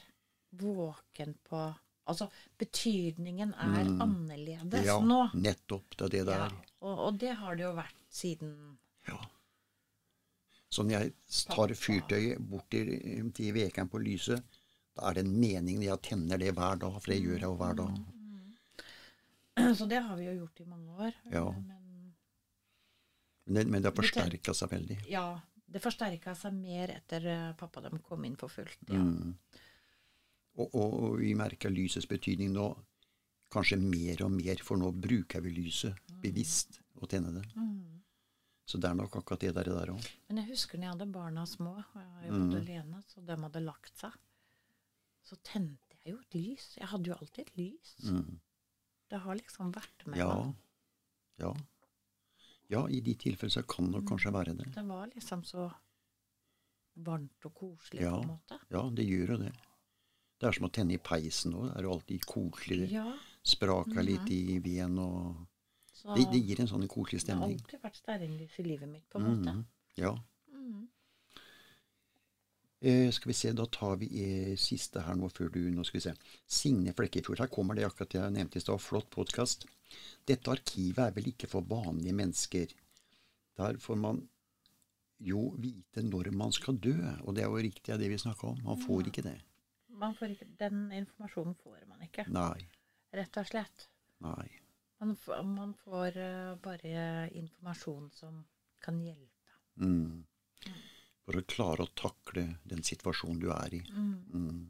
våken 0.54 1.34
på 1.44 1.76
Altså, 2.06 2.28
betydningen 2.58 3.52
er 3.54 3.84
annerledes 4.02 4.80
Mm. 4.80 4.84
ja, 4.86 4.98
nå. 5.00 5.20
nettopp. 5.34 5.96
Det 5.96 6.04
er 6.06 6.08
det 6.16 6.26
det 6.26 6.34
Ja, 6.36 6.44
er. 6.46 6.52
og, 6.80 6.98
og 7.06 7.18
det 7.18 7.32
har 7.40 7.56
det 7.56 7.64
jo 7.64 7.72
vært 7.74 7.94
siden 8.10 8.52
Ja. 9.08 9.18
Så 10.70 10.82
når 10.84 10.90
jeg 11.00 11.12
tar 11.48 11.68
fyrtøyet 11.78 12.38
bort 12.50 12.68
til, 12.70 13.30
til 13.32 13.52
vekeren 13.54 13.88
på 13.88 13.98
lyset, 14.02 14.42
da 14.96 15.08
er 15.10 15.14
det 15.14 15.24
en 15.26 15.34
mening 15.40 15.82
jeg 15.84 16.02
tenner 16.02 16.38
det 16.38 16.54
hver 16.54 16.78
dag, 16.78 16.92
for 17.00 17.10
det 17.12 17.20
gjør 17.22 17.38
jeg 17.38 17.42
jo 17.42 17.56
hver 17.56 17.74
dag. 17.76 17.98
Så 19.78 19.86
det 19.88 20.02
har 20.04 20.16
vi 20.18 20.26
jo 20.26 20.34
gjort 20.42 20.60
i 20.60 20.64
mange 20.68 20.90
år. 21.06 21.12
Ja. 21.32 21.44
Men 21.52 21.82
Men 23.46 23.54
det, 23.54 23.66
men 23.70 23.82
det 23.82 23.90
har 23.92 23.94
forsterka 23.96 24.52
seg 24.54 24.70
veldig. 24.72 24.96
ja, 25.08 25.40
det 25.66 25.80
forsterka 25.82 26.34
seg 26.34 26.52
mer 26.54 26.88
etter 26.96 27.26
eh, 27.30 27.52
pappa 27.58 27.80
dem 27.84 27.98
kom 28.02 28.24
inn 28.26 28.36
for 28.36 28.48
fullt. 28.50 28.78
Ja. 28.90 28.98
Mm. 28.98 29.36
Og, 30.56 30.74
og, 30.74 31.18
vi 31.20 31.34
merker 31.36 31.70
lysets 31.70 32.06
betydning 32.08 32.52
nå 32.54 32.70
kanskje 33.52 33.76
mer 33.78 34.22
og 34.24 34.32
mer, 34.32 34.56
for 34.64 34.76
nå 34.80 34.88
bruker 34.92 35.40
vi 35.44 35.50
lyset 35.50 35.94
bevisst 36.22 36.80
og 36.96 37.08
tenner 37.12 37.32
det. 37.36 37.44
Mm. 37.56 38.02
Så 38.66 38.80
det 38.82 38.88
er 38.90 38.94
nok 38.98 39.14
akkurat 39.20 39.40
det 39.44 39.52
der, 39.54 39.92
òg. 39.92 40.06
Men 40.28 40.40
jeg 40.42 40.48
husker 40.48 40.78
når 40.78 40.84
jeg 40.88 40.94
hadde 40.96 41.12
barna 41.12 41.44
små, 41.46 41.76
og 41.76 42.00
jeg 42.00 42.08
har 42.16 42.24
jo 42.26 42.32
Mm. 42.40 42.54
alene, 42.56 43.02
så 43.06 43.20
de 43.24 43.36
hadde 43.36 43.60
lagt 43.62 43.96
seg, 44.00 44.12
så 45.22 45.36
tente 45.44 45.94
jeg 46.04 46.14
jo 46.14 46.18
et 46.18 46.34
lys. 46.34 46.66
Jeg 46.80 46.88
hadde 46.88 47.06
jo 47.06 47.14
alltid 47.20 47.40
et 47.46 47.56
lys. 47.56 47.94
Mm. 48.10 48.40
Det 49.10 49.20
har 49.20 49.34
liksom 49.36 49.72
vært 49.72 50.06
med 50.06 50.18
Ja. 50.18 50.34
meg. 50.34 50.54
Ja. 51.38 51.54
Ja, 52.68 52.86
i 52.88 53.00
de 53.00 53.14
tilfellene 53.14 53.52
så 53.54 53.62
kan 53.66 53.84
det 53.84 53.92
nok 54.00 54.08
kanskje 54.10 54.32
være 54.32 54.56
det. 54.56 54.72
Det 54.74 54.84
var 54.88 55.06
liksom 55.14 55.44
så 55.44 55.68
varmt 56.96 57.44
og 57.44 57.54
koselig 57.54 58.00
Ja. 58.02 58.10
på 58.16 58.22
en 58.22 58.28
måte. 58.28 58.58
Ja, 58.70 58.82
det 58.90 59.06
gjør 59.06 59.28
jo 59.28 59.36
det. 59.44 59.52
Det 60.36 60.48
er 60.48 60.56
som 60.56 60.66
å 60.68 60.72
tenne 60.72 60.96
i 60.96 61.00
peisen 61.00 61.54
òg. 61.56 61.70
Det 61.70 61.80
er 61.80 61.86
jo 61.88 61.92
alltid 61.96 62.26
koselig. 62.28 62.90
Ja, 62.92 63.06
spraker 63.46 64.02
litt 64.04 64.30
i 64.34 64.58
veden 64.58 64.98
og 64.98 65.46
det, 66.16 66.26
det 66.32 66.40
gir 66.44 66.60
en 66.60 66.68
sånn 66.70 66.84
koselig 66.90 67.22
det 67.24 67.34
har 67.34 67.46
alltid 67.46 67.80
vært 67.82 67.96
stearinlys 67.98 68.58
i 68.60 68.64
livet 68.66 68.90
mitt, 68.90 69.06
på 69.10 69.18
en 69.18 69.24
måte. 69.26 69.54
Mhm. 69.54 69.64
Ja. 69.96 70.12
Mhm. 70.52 70.88
Eh, 72.86 73.10
skal 73.10 73.30
vi 73.30 73.34
se, 73.34 73.52
da 73.56 73.64
tar 73.72 73.96
vi 73.96 74.08
eh, 74.22 74.52
siste 74.60 75.00
her 75.02 75.16
nå 75.16 75.30
før 75.32 75.48
du 75.54 75.62
Nå 75.72 75.84
skal 75.88 75.98
vi 75.98 76.04
se. 76.04 76.12
Signe 76.46 76.92
Flekkefjord. 76.92 77.40
Her 77.40 77.50
kommer 77.50 77.74
det 77.74 77.86
akkurat 77.88 78.18
jeg 78.18 78.34
nevnte 78.34 78.60
i 78.60 78.60
stad. 78.60 78.82
Flott 78.84 79.08
podkast. 79.10 79.64
Dette 80.28 80.52
arkivet 80.52 81.00
er 81.06 81.14
vel 81.16 81.30
ikke 81.32 81.48
for 81.48 81.64
vanlige 81.66 82.14
mennesker. 82.14 82.74
Der 83.56 83.78
får 83.80 83.96
man 83.96 84.20
jo 85.18 85.54
vite 85.56 86.04
når 86.04 86.30
man 86.36 86.52
skal 86.52 86.76
dø, 86.76 86.92
og 87.24 87.34
det 87.34 87.46
er 87.46 87.48
jo 87.48 87.64
riktig 87.64 87.98
det 87.98 88.10
vi 88.12 88.18
snakka 88.20 88.52
om. 88.52 88.58
Man 88.66 88.82
får 88.84 89.08
ikke 89.08 89.24
det. 89.24 89.38
Man 89.96 90.14
får 90.18 90.34
ikke, 90.34 90.46
den 90.60 90.86
informasjonen 90.92 91.54
får 91.62 91.84
man 91.88 92.02
ikke, 92.04 92.26
Nei. 92.32 92.66
rett 93.16 93.36
og 93.40 93.46
slett. 93.48 93.86
Nei. 94.24 94.46
Man, 95.00 95.14
får- 95.16 95.42
man 95.48 95.74
får 95.84 96.16
uh, 96.20 96.54
bare 96.64 97.28
informasjon 97.36 98.10
som 98.16 98.42
kan 98.84 99.00
hjelpe. 99.00 99.56
Mm. 99.80 100.24
For 101.26 101.36
å 101.40 101.42
klare 101.48 101.84
å 101.84 101.92
takle 101.98 102.46
den 102.64 102.82
situasjonen 102.86 103.40
du 103.42 103.48
er 103.52 103.74
i. 103.74 103.80
Mm. 103.90 104.68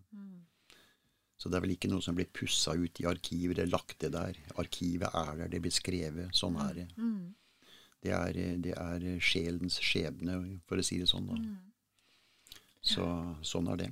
Så 1.36 1.50
det 1.52 1.58
er 1.58 1.64
vel 1.66 1.74
ikke 1.74 1.90
noe 1.92 2.00
som 2.02 2.16
blir 2.16 2.30
pussa 2.32 2.72
ut 2.74 3.00
i 3.02 3.06
arkivet 3.06 3.58
eller 3.58 3.74
lagt 3.74 3.98
det 4.00 4.12
der. 4.14 4.38
Arkivet 4.56 5.12
er 5.12 5.34
der, 5.42 5.50
det 5.52 5.60
blir 5.66 5.74
skrevet. 5.74 6.32
Sånn 6.34 6.56
er 6.64 6.72
det. 6.80 6.86
Mm. 6.96 7.34
Det 8.06 8.14
er, 8.16 8.38
det 8.62 8.72
er 8.78 9.04
sjelens 9.20 9.76
skjebne, 9.82 10.38
for 10.66 10.80
å 10.80 10.84
si 10.86 10.96
det 11.02 11.10
sånn. 11.10 11.28
da. 11.28 11.36
Mm. 11.36 11.56
Så 12.86 13.04
sånn 13.44 13.68
er 13.74 13.82
det. 13.84 13.90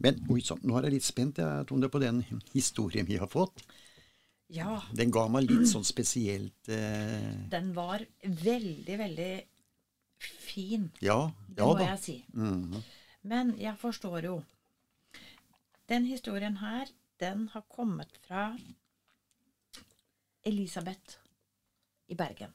Men 0.00 0.20
oi 0.30 0.40
sann, 0.44 0.60
nå 0.62 0.76
er 0.78 0.88
jeg 0.88 0.92
litt 0.98 1.06
spent 1.06 1.38
jeg, 1.42 1.66
Tone, 1.68 1.88
på 1.92 2.00
den 2.02 2.22
historien 2.52 3.06
vi 3.08 3.16
har 3.20 3.28
fått. 3.32 3.62
Ja, 4.48 4.76
Den 4.94 5.10
ga 5.10 5.24
meg 5.28 5.48
litt 5.50 5.66
sånn 5.66 5.82
spesielt 5.84 6.68
eh, 6.70 7.32
den 7.50 7.72
var 7.74 8.04
veldig, 8.22 8.98
veldig 9.00 9.30
fin. 10.22 10.84
Ja, 11.02 11.32
Det 11.48 11.58
ja 11.64 11.66
må 11.66 11.74
da. 11.80 11.88
jeg 11.94 11.98
si. 12.04 12.16
Mhm. 12.32 12.82
Men 13.26 13.56
jeg 13.58 13.74
forstår 13.80 14.22
jo. 14.28 14.36
Den 15.90 16.04
historien 16.06 16.56
her, 16.62 16.86
den 17.18 17.48
har 17.54 17.62
kommet 17.68 18.14
fra 18.26 18.52
Elisabeth 20.46 21.16
i 22.08 22.14
Bergen. 22.14 22.52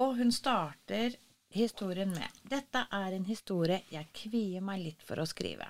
Og 0.00 0.16
hun 0.16 0.32
starter 0.32 1.16
historien 1.56 2.12
med 2.12 2.40
Dette 2.42 2.86
er 2.92 3.16
en 3.16 3.26
historie 3.26 3.82
jeg 3.90 4.12
kvier 4.16 4.64
meg 4.64 4.82
litt 4.82 5.04
for 5.06 5.20
å 5.22 5.28
skrive. 5.28 5.68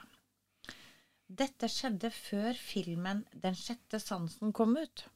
Dette 1.26 1.68
skjedde 1.70 2.12
før 2.14 2.54
filmen 2.54 3.24
Den 3.32 3.56
sjette 3.58 3.98
sansen 4.02 4.52
kom 4.54 4.76
ut. 4.78 5.06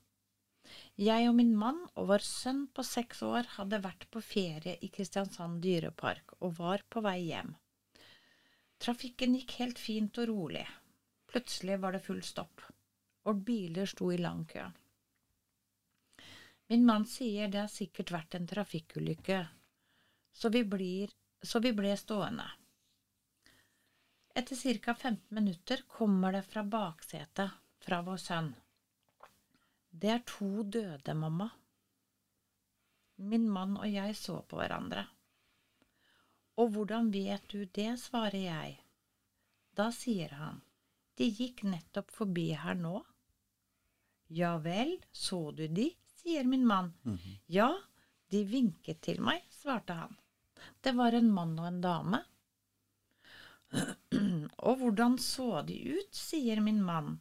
Jeg 1.01 1.29
og 1.31 1.37
min 1.39 1.53
mann 1.57 1.79
og 1.95 2.11
vår 2.11 2.25
sønn 2.27 2.65
på 2.75 2.85
seks 2.87 3.23
år 3.27 3.47
hadde 3.57 3.83
vært 3.83 4.07
på 4.11 4.23
ferie 4.23 4.77
i 4.85 4.91
Kristiansand 4.95 5.63
dyrepark 5.65 6.35
og 6.41 6.59
var 6.59 6.85
på 6.89 7.03
vei 7.07 7.19
hjem. 7.31 7.55
Trafikken 8.81 9.35
gikk 9.37 9.57
helt 9.61 9.79
fint 9.79 10.19
og 10.23 10.29
rolig. 10.31 10.67
Plutselig 11.31 11.79
var 11.81 11.95
det 11.95 12.03
full 12.05 12.23
stopp, 12.27 12.63
og 13.29 13.43
biler 13.47 13.87
sto 13.91 14.11
i 14.11 14.19
lang 14.19 14.45
kø. 14.51 14.65
Min 16.71 16.87
mann 16.87 17.07
sier 17.07 17.51
det 17.51 17.65
har 17.65 17.73
sikkert 17.73 18.13
vært 18.15 18.37
en 18.39 18.47
trafikkulykke, 18.51 19.41
så 20.33 20.49
vi, 20.49 20.65
blir, 20.65 21.13
så 21.43 21.61
vi 21.61 21.73
ble 21.77 21.95
stående. 21.97 22.47
Etter 24.35 24.57
ca. 24.79 24.95
15 24.95 25.35
minutter 25.35 25.83
kommer 25.89 26.33
det 26.33 26.43
fra 26.43 26.63
baksetet 26.65 27.51
fra 27.81 28.03
vår 28.03 28.21
sønn. 28.21 28.53
Det 29.91 30.11
er 30.15 30.23
to 30.27 30.63
døde, 30.63 31.15
mamma. 31.15 31.49
Min 33.17 33.49
mann 33.51 33.75
og 33.77 33.89
jeg 33.91 34.15
så 34.17 34.39
på 34.49 34.61
hverandre. 34.61 35.03
Og 36.61 36.71
hvordan 36.75 37.11
vet 37.13 37.49
du 37.51 37.65
det, 37.65 37.99
svarer 37.99 38.39
jeg. 38.39 38.77
Da 39.77 39.91
sier 39.95 40.33
han, 40.39 40.61
de 41.19 41.27
gikk 41.29 41.65
nettopp 41.67 42.13
forbi 42.15 42.51
her 42.57 42.79
nå. 42.79 43.01
Ja 44.31 44.57
vel, 44.63 44.95
så 45.11 45.51
du 45.51 45.67
de, 45.67 45.91
sier 46.21 46.47
min 46.47 46.67
mann. 46.67 46.93
Ja, 47.51 47.73
de 48.31 48.45
vinket 48.47 49.01
til 49.03 49.21
meg, 49.25 49.43
svarte 49.51 49.97
han. 49.97 50.15
Det 50.81 50.93
var 50.97 51.17
en 51.17 51.33
mann 51.33 51.57
og 51.59 51.67
en 51.67 51.81
dame. 51.85 52.21
Og 54.67 54.79
hvordan 54.81 55.19
så 55.23 55.63
de 55.67 55.77
ut, 55.97 56.15
sier 56.15 56.61
min 56.61 56.81
mann. 56.83 57.19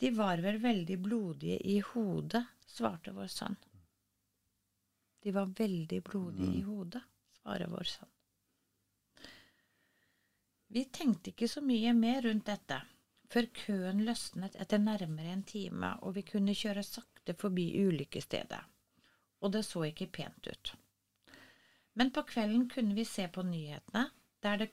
De 0.00 0.10
var 0.10 0.42
vel 0.44 0.58
veldig 0.60 0.98
blodige 1.00 1.58
i 1.70 1.78
hodet, 1.92 2.44
svarte 2.66 3.14
vår 3.14 3.30
sønn. 3.32 3.56
De 5.24 5.32
var 5.32 5.52
veldig 5.56 6.00
blodige 6.04 6.58
i 6.58 6.64
hodet, 6.66 7.00
svarer 7.38 7.70
vår 7.72 7.88
sønn. 7.88 8.10
Vi 10.74 10.84
tenkte 10.90 11.30
ikke 11.30 11.48
så 11.48 11.62
mye 11.62 11.92
mer 11.96 12.24
rundt 12.26 12.48
dette, 12.50 12.80
før 13.30 13.48
køen 13.54 14.02
løsnet 14.04 14.56
etter 14.60 14.82
nærmere 14.82 15.32
en 15.32 15.44
time 15.46 15.94
og 16.02 16.16
vi 16.18 16.24
kunne 16.26 16.56
kjøre 16.58 16.82
sakte 16.84 17.36
forbi 17.38 17.68
ulykkesstedet, 17.86 18.60
og 19.44 19.52
det 19.52 19.64
så 19.68 19.84
ikke 19.90 20.08
pent 20.18 20.48
ut. 20.48 20.72
Men 21.94 22.10
på 22.14 22.24
kvelden 22.26 22.64
kunne 22.72 22.96
vi 22.96 23.04
se 23.06 23.28
på 23.28 23.44
nyhetene, 23.46 24.08
der 24.42 24.64
det 24.64 24.70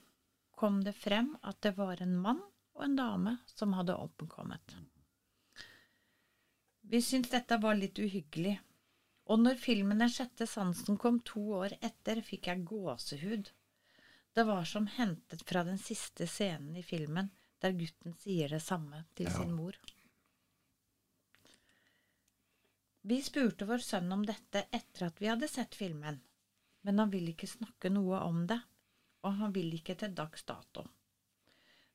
kom 0.57 0.79
det 0.85 0.95
frem 0.97 1.35
at 1.43 1.59
det 1.65 1.75
var 1.77 2.01
en 2.01 2.15
mann 2.23 2.41
og 2.77 2.85
en 2.85 2.97
dame 2.97 3.37
som 3.51 3.75
hadde 3.77 3.97
omkommet. 3.99 4.75
Vi 6.81 7.01
syntes 7.01 7.33
dette 7.35 7.57
var 7.61 7.77
litt 7.77 7.99
uhyggelig, 7.99 8.57
og 9.31 9.39
når 9.43 9.59
filmen 9.61 10.01
Den 10.01 10.09
sjette 10.11 10.47
sansen 10.49 10.97
kom 10.97 11.19
to 11.25 11.43
år 11.61 11.75
etter, 11.79 12.23
fikk 12.25 12.49
jeg 12.49 12.65
gåsehud. 12.67 13.51
Det 14.33 14.43
var 14.47 14.65
som 14.65 14.87
hentet 14.87 15.43
fra 15.47 15.63
den 15.67 15.77
siste 15.79 16.27
scenen 16.27 16.75
i 16.79 16.83
filmen, 16.83 17.29
der 17.61 17.75
gutten 17.77 18.15
sier 18.17 18.49
det 18.49 18.61
samme 18.65 19.05
til 19.15 19.27
Ja. 19.27 19.37
sin 19.37 19.51
mor. 19.53 19.77
Vi 23.01 23.21
spurte 23.25 23.65
vår 23.65 23.81
sønn 23.81 24.11
om 24.13 24.25
dette 24.25 24.65
etter 24.69 25.07
at 25.07 25.21
vi 25.21 25.29
hadde 25.31 25.49
sett 25.49 25.75
filmen, 25.75 26.19
men 26.85 26.99
han 27.01 27.09
vil 27.13 27.31
ikke 27.31 27.49
snakke 27.49 27.89
noe 27.89 28.19
om 28.27 28.43
det, 28.49 28.59
og 29.25 29.37
han 29.39 29.53
vil 29.55 29.73
ikke 29.77 29.95
til 29.97 30.13
dags 30.17 30.43
dato. 30.45 30.85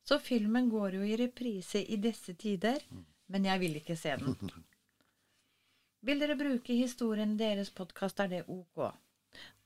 Så 0.07 0.19
filmen 0.23 0.69
går 0.71 0.99
jo 0.99 1.07
i 1.07 1.16
reprise 1.19 1.83
i 1.83 1.99
disse 2.03 2.35
tider, 2.35 2.83
men 3.27 3.47
jeg 3.47 3.62
vil 3.62 3.79
ikke 3.81 3.97
se 3.99 4.16
den. 4.19 4.37
Vil 6.07 6.23
dere 6.23 6.37
bruke 6.38 6.75
historien 6.79 7.35
i 7.35 7.40
deres 7.40 7.71
podkast, 7.75 8.21
er 8.23 8.31
det 8.31 8.45
ok. 8.47 8.85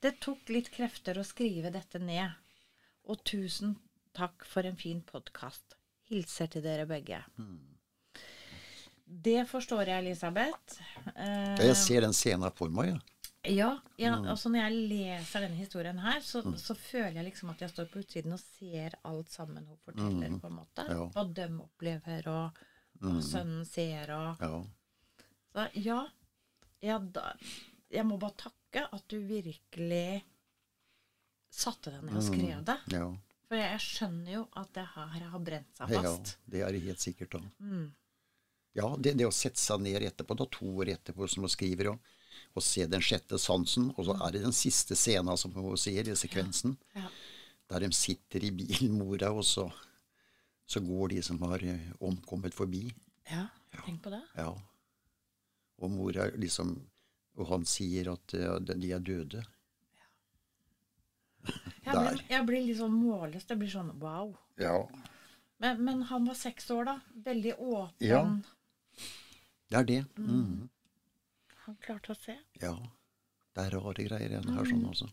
Det 0.01 0.15
tok 0.21 0.49
litt 0.49 0.71
krefter 0.73 1.19
å 1.21 1.25
skrive 1.25 1.69
dette 1.73 2.01
ned, 2.01 2.33
og 3.05 3.21
tusen 3.25 3.75
takk 4.17 4.45
for 4.45 4.65
en 4.65 4.77
fin 4.77 5.01
podkast. 5.05 5.77
Hilser 6.09 6.49
til 6.53 6.65
dere 6.65 6.87
begge. 6.89 7.21
Det 9.11 9.41
forstår 9.49 9.89
jeg, 9.89 10.05
Elisabeth. 10.05 10.77
Uh, 11.15 11.57
Jeg 11.59 11.75
ser 11.75 12.05
den 12.05 12.13
scenen 12.15 12.51
for 12.55 12.71
meg. 12.71 12.93
Ja. 13.43 13.49
ja, 13.49 13.69
ja 13.97 14.11
altså 14.29 14.51
når 14.53 14.67
jeg 14.67 14.81
leser 14.91 15.43
denne 15.47 15.57
historien 15.57 15.97
her, 15.99 16.19
så, 16.21 16.43
så 16.61 16.75
føler 16.77 17.17
jeg 17.19 17.25
liksom 17.31 17.49
at 17.51 17.63
jeg 17.65 17.73
står 17.73 17.87
på 17.91 18.03
utsiden 18.03 18.35
og 18.37 18.39
ser 18.39 18.95
alt 19.09 19.33
sammen 19.33 19.65
hun 19.65 19.79
forteller, 19.83 20.35
på 20.39 20.51
en 20.51 20.59
måte. 20.59 20.85
Ja. 20.87 21.07
Hva 21.15 21.25
de 21.39 21.47
opplever, 21.63 22.29
og 22.29 22.61
hva 23.01 23.15
sønnen 23.25 23.65
ser, 23.65 24.13
og 24.15 24.45
Ja. 24.45 24.61
Så 25.51 25.65
ja, 25.83 25.97
ja 26.85 26.99
da, 27.01 27.33
jeg 27.91 28.05
må 28.07 28.15
bare 28.21 28.37
takke 28.45 28.85
at 28.87 29.03
du 29.11 29.17
virkelig 29.27 30.21
satte 31.51 31.91
deg 31.91 32.05
ned 32.07 32.21
og 32.21 32.23
skrev 32.29 32.63
det. 32.69 32.77
ja. 32.95 33.09
For 33.51 33.59
jeg 33.59 33.79
skjønner 33.83 34.31
jo 34.31 34.45
at 34.55 34.69
det 34.77 34.83
her 34.93 35.23
har 35.33 35.41
brent 35.43 35.75
seg 35.75 35.89
fast. 35.91 36.29
Ja, 36.37 36.51
det 36.53 36.61
er 36.63 36.71
det 36.71 36.79
helt 36.85 37.01
sikkert. 37.03 37.33
da. 37.35 37.41
Ja, 38.77 38.87
det, 38.99 39.13
det 39.19 39.27
å 39.27 39.33
sette 39.35 39.59
seg 39.59 39.81
ned 39.83 40.03
etterpå, 40.07 40.35
da, 40.39 40.45
to 40.51 40.69
år 40.79 40.93
etterpå, 40.93 41.27
som 41.27 41.43
hun 41.43 41.51
skriver, 41.51 41.89
og, 41.91 42.11
og 42.55 42.63
se 42.63 42.85
den 42.87 43.03
sjette 43.03 43.39
sansen, 43.41 43.89
og 43.97 44.05
så 44.07 44.15
er 44.27 44.37
det 44.37 44.43
den 44.45 44.55
siste 44.55 44.95
scenen, 44.95 45.35
som 45.37 45.51
hun 45.55 45.75
sier, 45.79 46.07
i 46.07 46.15
sekvensen, 46.15 46.77
Ja. 46.95 47.09
der 47.71 47.85
de 47.85 47.91
sitter 47.95 48.43
i 48.47 48.51
bilen, 48.55 48.95
mora, 48.99 49.31
og 49.35 49.43
så, 49.47 49.65
så 50.67 50.79
går 50.83 51.15
de 51.17 51.21
som 51.23 51.39
har 51.47 51.63
eh, 51.67 51.89
omkommet 51.99 52.55
forbi. 52.55 52.85
ja, 53.31 53.47
tenk 53.85 54.01
på 54.03 54.11
det. 54.13 54.21
Ja. 54.39 54.53
Og 55.81 55.89
mora 55.91 56.27
liksom 56.37 56.75
Og 57.39 57.47
han 57.47 57.63
sier 57.65 58.09
at 58.11 58.33
eh, 58.35 58.57
de 58.67 58.89
er 58.91 58.99
døde. 58.99 59.39
Jeg 61.85 61.93
blir, 61.95 62.19
jeg 62.29 62.45
blir 62.45 62.65
litt 62.67 62.77
sånn 62.77 62.93
målløs. 62.93 63.45
Det 63.49 63.55
blir 63.57 63.71
sånn 63.71 63.93
wow. 64.01 64.33
Ja. 64.61 64.75
Men, 65.63 65.79
men 65.87 66.03
han 66.11 66.27
var 66.27 66.37
seks 66.37 66.67
år, 66.75 66.85
da. 66.91 66.95
Veldig 67.25 67.55
åpen. 67.57 68.03
Ja. 68.05 68.21
Det 69.71 69.79
er 69.79 69.87
det. 69.87 70.01
Mm. 70.19 70.67
Han 71.65 71.77
klarte 71.83 72.11
å 72.11 72.17
se. 72.19 72.35
Ja. 72.59 72.75
Det 73.55 73.63
er 73.63 73.75
rare 73.75 74.03
greier 74.07 74.33
igjen 74.33 74.51
her 74.55 74.67
sånn 74.67 74.87
også. 74.87 75.07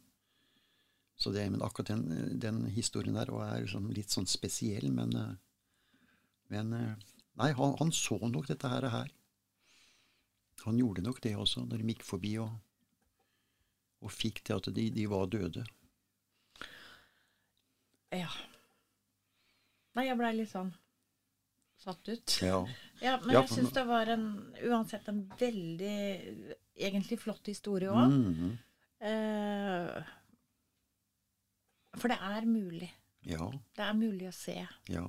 Så 1.19 1.31
det, 1.35 1.45
men 1.51 1.63
akkurat 1.67 1.91
den, 1.91 2.39
den 2.39 2.65
historien 2.71 3.19
der 3.19 3.31
er 3.35 3.63
liksom 3.65 3.89
litt 3.95 4.15
sånn 4.15 4.27
spesiell, 4.31 4.87
men, 4.95 5.15
eh, 5.19 6.03
men 6.55 6.75
eh, 6.75 7.07
Nei, 7.39 7.53
han, 7.55 7.77
han 7.79 7.93
så 7.95 8.17
nok 8.19 8.49
dette 8.51 8.67
her, 8.67 8.83
her. 8.91 9.11
Han 10.65 10.79
gjorde 10.81 11.05
nok 11.07 11.21
det 11.23 11.37
også, 11.39 11.63
når 11.63 11.85
de 11.85 11.93
gikk 11.93 12.03
forbi 12.03 12.33
og, 12.43 12.51
og 14.03 14.11
fikk 14.11 14.41
til 14.43 14.59
at 14.59 14.67
de, 14.75 14.89
de 14.91 15.05
var 15.07 15.31
døde. 15.31 15.63
Ja. 18.11 18.33
Nei, 19.95 20.09
jeg 20.09 20.19
blei 20.19 20.33
litt 20.35 20.51
sånn 20.51 20.75
satt 21.79 22.09
ut. 22.09 22.39
Ja. 22.43 22.67
Ja, 23.01 23.13
men 23.23 23.31
jeg 23.37 23.49
syns 23.53 23.71
det 23.77 23.85
var 23.87 24.09
en 24.11 24.25
uansett 24.67 25.07
en 25.09 25.21
veldig 25.39 26.49
egentlig 26.75 27.19
flott 27.23 27.47
historie 27.47 27.87
òg. 27.95 28.11
Mhm. 28.11 28.57
Eh, 29.07 30.03
for 31.99 32.09
det 32.11 32.19
er 32.19 32.47
mulig. 32.47 32.91
ja. 33.23 33.47
Det 33.77 33.85
er 33.87 33.95
mulig 33.95 34.27
å 34.29 34.35
se. 34.35 34.57
Ja. 34.91 35.05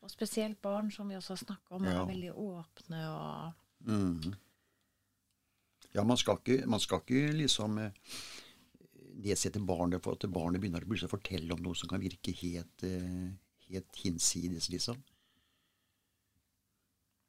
Og 0.00 0.08
spesielt 0.10 0.56
barn, 0.64 0.88
som 0.90 1.08
vi 1.12 1.16
også 1.18 1.34
har 1.36 1.42
snakka 1.44 1.76
om, 1.76 1.84
Ja. 1.84 2.02
er 2.02 2.06
veldig 2.06 2.32
åpne 2.32 3.02
og 3.10 3.52
Mhm. 3.86 4.34
Ja, 5.94 6.02
man 6.04 6.16
skal 6.16 6.36
ikke, 6.38 6.66
man 6.66 6.80
skal 6.80 7.00
ikke 7.00 7.32
liksom 7.36 7.78
eh, 7.78 7.90
nedsette 9.16 9.60
barnet 9.66 10.02
for 10.02 10.12
at 10.12 10.20
barnet 10.32 10.60
begynner 10.60 10.80
å 10.84 11.08
fortelle 11.08 11.52
om 11.52 11.62
noe 11.62 11.74
som 11.74 11.88
kan 11.88 12.00
virke 12.00 12.32
helt, 12.34 12.82
eh, 12.84 13.32
helt 13.68 13.96
hinsides, 13.96 14.70
liksom. 14.70 15.02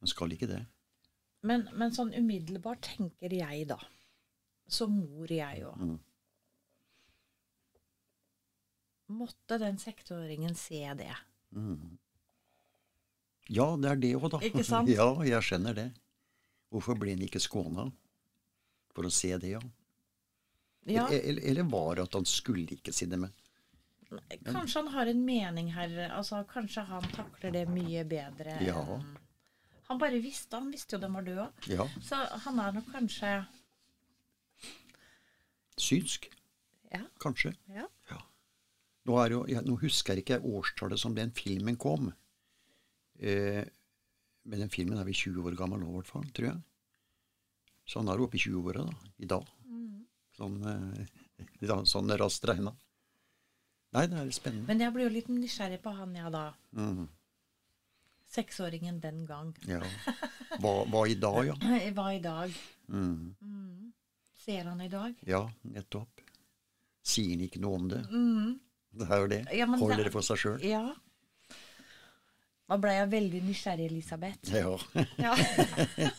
Man 0.01 0.07
skal 0.09 0.31
ikke 0.33 0.47
det. 0.49 0.61
men, 1.45 1.67
men 1.77 1.91
sånn 1.93 2.13
umiddelbart 2.17 2.81
tenker 2.85 3.33
jeg, 3.33 3.67
da, 3.69 3.77
som 4.67 4.91
mor 4.97 5.29
jeg 5.31 5.63
òg 5.67 5.77
Mm. 5.81 5.99
Måtte 9.11 9.57
den 9.59 9.77
seksåringen 9.77 10.55
se 10.55 10.93
det? 10.95 11.11
Mm. 11.51 11.97
Ja, 13.51 13.65
det 13.75 13.89
er 13.91 13.99
det 13.99 14.11
òg, 14.15 14.29
da. 14.31 14.39
Ikke 14.47 14.63
sant? 14.63 14.87
Ja, 14.99 15.09
jeg 15.27 15.43
skjønner 15.43 15.75
det. 15.75 15.89
Hvorfor 16.71 16.95
ble 16.95 17.11
han 17.17 17.25
ikke 17.25 17.41
skåna? 17.43 17.89
For 18.95 19.07
å 19.07 19.11
se 19.11 19.33
det, 19.41 19.49
ja. 19.57 19.59
Ja, 20.87 21.03
Eller, 21.13 21.43
eller 21.51 21.67
var 21.69 21.99
det 21.99 22.07
at 22.07 22.15
han 22.17 22.25
skulle 22.25 22.71
ikke 22.77 22.93
si 22.95 23.05
det 23.11 23.19
med? 23.21 23.35
kanskje 24.43 24.81
han 24.81 24.87
har 24.91 25.07
en 25.07 25.21
mening 25.27 25.69
her. 25.75 25.91
Altså, 26.11 26.41
kanskje 26.49 26.81
han 26.87 27.05
takler 27.13 27.51
det 27.55 27.65
mye 27.71 28.01
bedre 28.07 28.57
Ja. 28.65 28.81
enn 28.95 29.05
Han 29.91 29.99
bare 29.99 30.21
visste 30.23 30.55
Han 30.55 30.69
visste 30.71 30.95
jo 30.95 31.01
den 31.03 31.13
var 31.17 31.25
død. 31.27 31.65
Ja. 31.71 31.85
Så 32.01 32.15
han 32.45 32.59
er 32.63 32.71
nok 32.79 32.87
kanskje 32.93 33.33
Synsk, 35.81 36.27
Ja. 36.91 36.99
kanskje. 37.19 37.55
ja. 37.73 37.87
Nå, 39.05 39.15
er 39.17 39.31
jo, 39.33 39.39
jeg, 39.49 39.63
nå 39.65 39.75
husker 39.81 40.13
jeg 40.13 40.21
ikke 40.23 40.37
årstallet 40.45 40.99
som 40.99 41.15
den 41.17 41.31
filmen 41.33 41.75
kom. 41.75 42.11
Eh, 43.17 43.63
men 44.45 44.59
den 44.61 44.69
filmen 44.69 44.99
er 44.99 45.03
vi 45.07 45.13
20 45.17 45.41
år 45.49 45.55
gammel 45.57 45.79
nå, 45.81 45.87
i 45.89 45.95
hvert 45.95 46.07
fall, 46.11 46.27
tror 46.29 46.47
jeg. 46.51 46.61
Så 47.89 47.97
han 47.99 48.11
er 48.13 48.21
oppe 48.21 48.37
i 48.37 48.43
20-åra 48.43 48.83
da, 48.85 48.93
i 49.17 49.25
dag. 49.25 49.47
Sånn, 50.37 50.59
eh, 50.69 51.07
ja, 51.65 51.79
sånn 51.89 52.13
raskt 52.21 52.45
regna. 52.51 52.75
Nei, 53.97 54.05
det 54.07 54.19
er 54.21 54.29
spennende. 54.37 54.67
Men 54.69 54.79
jeg 54.85 54.93
blir 54.93 55.07
jo 55.09 55.15
litt 55.17 55.31
nysgjerrig 55.33 55.81
på 55.81 55.95
han, 55.97 56.13
ja 56.15 56.29
da. 56.29 56.43
Mhm, 56.77 57.07
Seksåringen 58.31 58.99
den 59.03 59.25
gang. 59.27 59.53
ja. 59.67 59.81
Hva, 60.61 60.71
hva 60.87 61.01
i 61.07 61.15
dag, 61.19 61.45
ja? 61.49 61.55
Hva 61.95 62.09
i 62.15 62.19
dag? 62.23 62.53
Mhm, 62.87 63.91
Ser 64.45 64.63
han 64.71 64.81
i 64.81 64.87
dag? 64.89 65.13
ja, 65.27 65.43
nettopp. 65.61 66.21
Sier 67.03 67.33
han 67.35 67.43
ikke 67.47 67.59
noe 67.61 67.75
om 67.79 67.87
det? 67.91 68.01
Mm. 68.11 68.59
Det 68.93 69.07
er 69.09 69.21
jo 69.23 69.27
det. 69.31 69.41
Ja, 69.55 69.65
Holder 69.65 69.97
det- 69.97 70.05
det 70.09 70.13
for 70.13 70.21
seg 70.27 70.37
sjøl. 70.41 70.63
Ja. 70.63 70.83
Da 72.71 72.77
ble 72.79 72.91
jeg 72.95 73.09
veldig 73.11 73.41
nysgjerrig, 73.43 73.85
Elisabeth. 73.91 74.51
Ja. 74.53 74.77
Ja. 75.19 75.35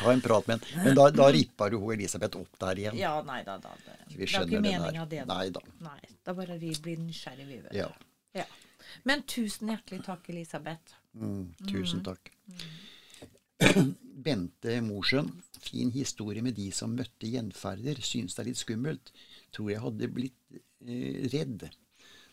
Ta 0.00 0.12
en 0.12 0.20
prat 0.20 0.46
med 0.46 0.60
henne. 0.64 0.84
Men 0.84 0.94
da, 0.96 1.08
da 1.10 1.26
rippa 1.32 1.68
jo 1.72 1.80
hun 1.82 1.94
Elisabeth 1.96 2.38
opp 2.38 2.58
der 2.60 2.78
igjen. 2.78 2.96
ja, 3.00 3.14
nei 3.26 3.40
da, 3.44 3.56
da. 3.58 3.72
Det, 3.84 3.96
Vi 4.12 4.24
det 4.24 4.28
er 4.34 4.44
ikke 4.46 4.60
meninga 4.62 5.04
det, 5.10 5.24
da. 5.26 5.34
Nei 5.38 5.50
da. 5.50 5.60
Nei, 5.84 6.00
da 6.24 6.34
bare 6.38 6.58
vi 6.60 6.70
blir 6.84 7.00
nysgjerrige, 7.02 7.46
vi, 7.48 7.60
vet 7.64 7.72
du. 7.72 7.78
Ja. 7.78 7.88
Ja. 8.36 8.44
Men 9.08 9.24
tusen 9.28 9.72
hjertelig 9.72 10.04
takk, 10.06 10.28
Elisabeth. 10.32 10.96
Mm, 11.18 11.54
tusen 11.68 12.04
takk. 12.06 12.30
Bente 14.28 14.78
Mosjøen. 14.86 15.30
Fin 15.62 15.90
historie 15.94 16.42
med 16.44 16.56
de 16.58 16.70
som 16.74 16.94
møtte 16.96 17.30
gjenferder. 17.30 18.00
Syns 18.04 18.36
det 18.36 18.44
er 18.44 18.50
litt 18.50 18.60
skummelt. 18.62 19.12
Tror 19.54 19.72
jeg 19.72 19.84
hadde 19.84 20.10
blitt 20.14 20.58
eh, 20.86 21.26
redd. 21.32 21.68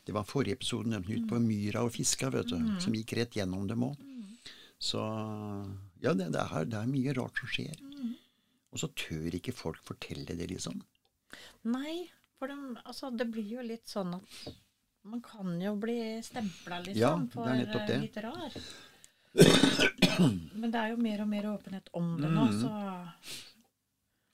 Det 0.05 0.13
var 0.13 0.27
forrige 0.29 0.59
episode 0.59 0.91
nevnt 0.91 1.09
ut 1.09 1.29
på 1.29 1.41
myra 1.41 1.81
og 1.85 1.95
fiska, 1.95 2.29
vet 2.33 2.51
du. 2.51 2.59
Som 2.81 2.93
gikk 2.97 3.15
rett 3.17 3.39
gjennom 3.39 3.65
dem 3.69 3.87
òg. 3.87 4.01
Så 4.77 5.01
ja, 6.03 6.13
det, 6.13 6.29
det, 6.35 6.41
er, 6.43 6.67
det 6.69 6.77
er 6.77 6.91
mye 6.91 7.15
rart 7.17 7.39
som 7.41 7.49
skjer. 7.49 7.79
Og 8.75 8.81
så 8.81 8.91
tør 8.91 9.37
ikke 9.37 9.55
folk 9.55 9.81
fortelle 9.87 10.35
det, 10.35 10.49
liksom. 10.51 10.81
Nei, 11.71 12.05
for 12.37 12.51
de, 12.51 12.75
altså, 12.83 13.09
det 13.15 13.29
blir 13.31 13.55
jo 13.55 13.63
litt 13.65 13.87
sånn 13.89 14.17
at 14.17 14.49
man 15.05 15.21
kan 15.21 15.55
jo 15.61 15.75
bli 15.79 15.97
stempla, 16.25 16.79
liksom, 16.85 16.99
Ja, 17.01 17.11
det 17.15 17.31
for 17.33 17.79
eh, 17.79 17.87
det. 17.87 17.97
litt 18.01 18.17
rar. 18.25 18.55
Men 20.55 20.71
det 20.71 20.79
er 20.79 20.93
jo 20.93 21.01
mer 21.01 21.21
og 21.25 21.27
mer 21.29 21.49
åpenhet 21.51 21.89
om 21.93 22.13
det 22.21 22.29
nå, 22.31 22.45
så, 22.61 22.71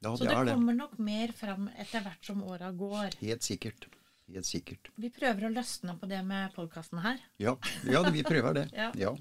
Ja, 0.02 0.12
så 0.16 0.24
det 0.24 0.30
det 0.30 0.36
er 0.38 0.46
det. 0.46 0.54
kommer 0.54 0.78
nok 0.78 0.94
mer 1.00 1.34
fram 1.38 1.68
etter 1.78 2.06
hvert 2.06 2.26
som 2.26 2.44
åra 2.44 2.72
går. 2.72 3.18
Helt 3.22 3.44
sikkert. 3.46 3.88
Helt 4.32 4.48
sikkert. 4.48 4.90
Vi 4.96 5.10
prøver 5.12 5.50
å 5.50 5.52
løsne 5.52 5.98
på 6.00 6.08
det 6.08 6.22
med 6.26 6.54
podkasten 6.56 7.02
her. 7.04 7.20
Ja, 7.42 7.58
ja 7.90 8.04
vi 8.10 8.24
prøver 8.24 8.54
det. 8.62 8.68
Ja. 8.78 8.92
ja. 8.96 9.16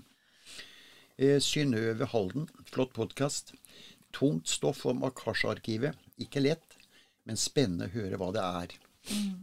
Eh, 1.20 1.40
Synnøve 1.42 2.06
Halden, 2.12 2.46
flott 2.70 2.94
podkast. 2.96 3.54
Tungt 4.16 4.48
stoff 4.48 4.84
om 4.86 5.02
Akasha-arkivet. 5.04 5.98
Ikke 6.22 6.40
lett, 6.40 6.78
men 7.28 7.36
spennende 7.36 7.90
å 7.90 7.94
høre 7.96 8.16
hva 8.20 8.30
det 8.36 8.44
er. 8.46 8.78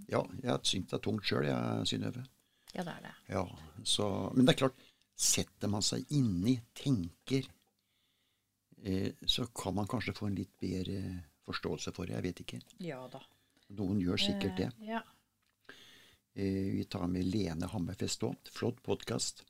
Ja, 0.08 0.22
jeg 0.44 0.60
syns 0.68 0.90
det 0.90 0.98
er 0.98 1.04
tungt 1.04 1.26
sjøl, 1.28 1.46
jeg, 1.50 1.88
Synnøve. 1.90 2.24
Ja, 2.74 2.84
det 2.84 2.94
er 2.94 3.02
det. 3.08 3.14
Ja, 3.34 3.44
så, 3.84 4.08
men 4.36 4.46
det 4.48 4.54
er 4.56 4.60
klart, 4.66 4.86
setter 5.18 5.72
man 5.72 5.82
seg 5.86 6.06
inni, 6.14 6.58
tenker, 6.78 7.48
eh, 8.84 9.12
så 9.26 9.48
kan 9.58 9.76
man 9.76 9.88
kanskje 9.90 10.14
få 10.18 10.30
en 10.30 10.38
litt 10.38 10.54
bedre 10.62 11.02
forståelse 11.48 11.94
for 11.96 12.06
det. 12.08 12.16
Jeg 12.20 12.26
vet 12.28 12.42
ikke. 12.46 12.62
Ja 12.86 13.02
da. 13.12 13.22
Noen 13.80 14.00
gjør 14.04 14.22
sikkert 14.22 14.58
det. 14.60 14.70
Eh, 14.80 14.88
ja. 14.94 15.02
Eh, 16.38 16.72
Vi 16.78 16.86
tar 16.92 17.08
med 17.12 17.26
Lene 17.28 17.68
Hammerfest 17.72 18.24
òg. 18.28 18.36
Flott 18.54 18.80
podkast. 18.86 19.44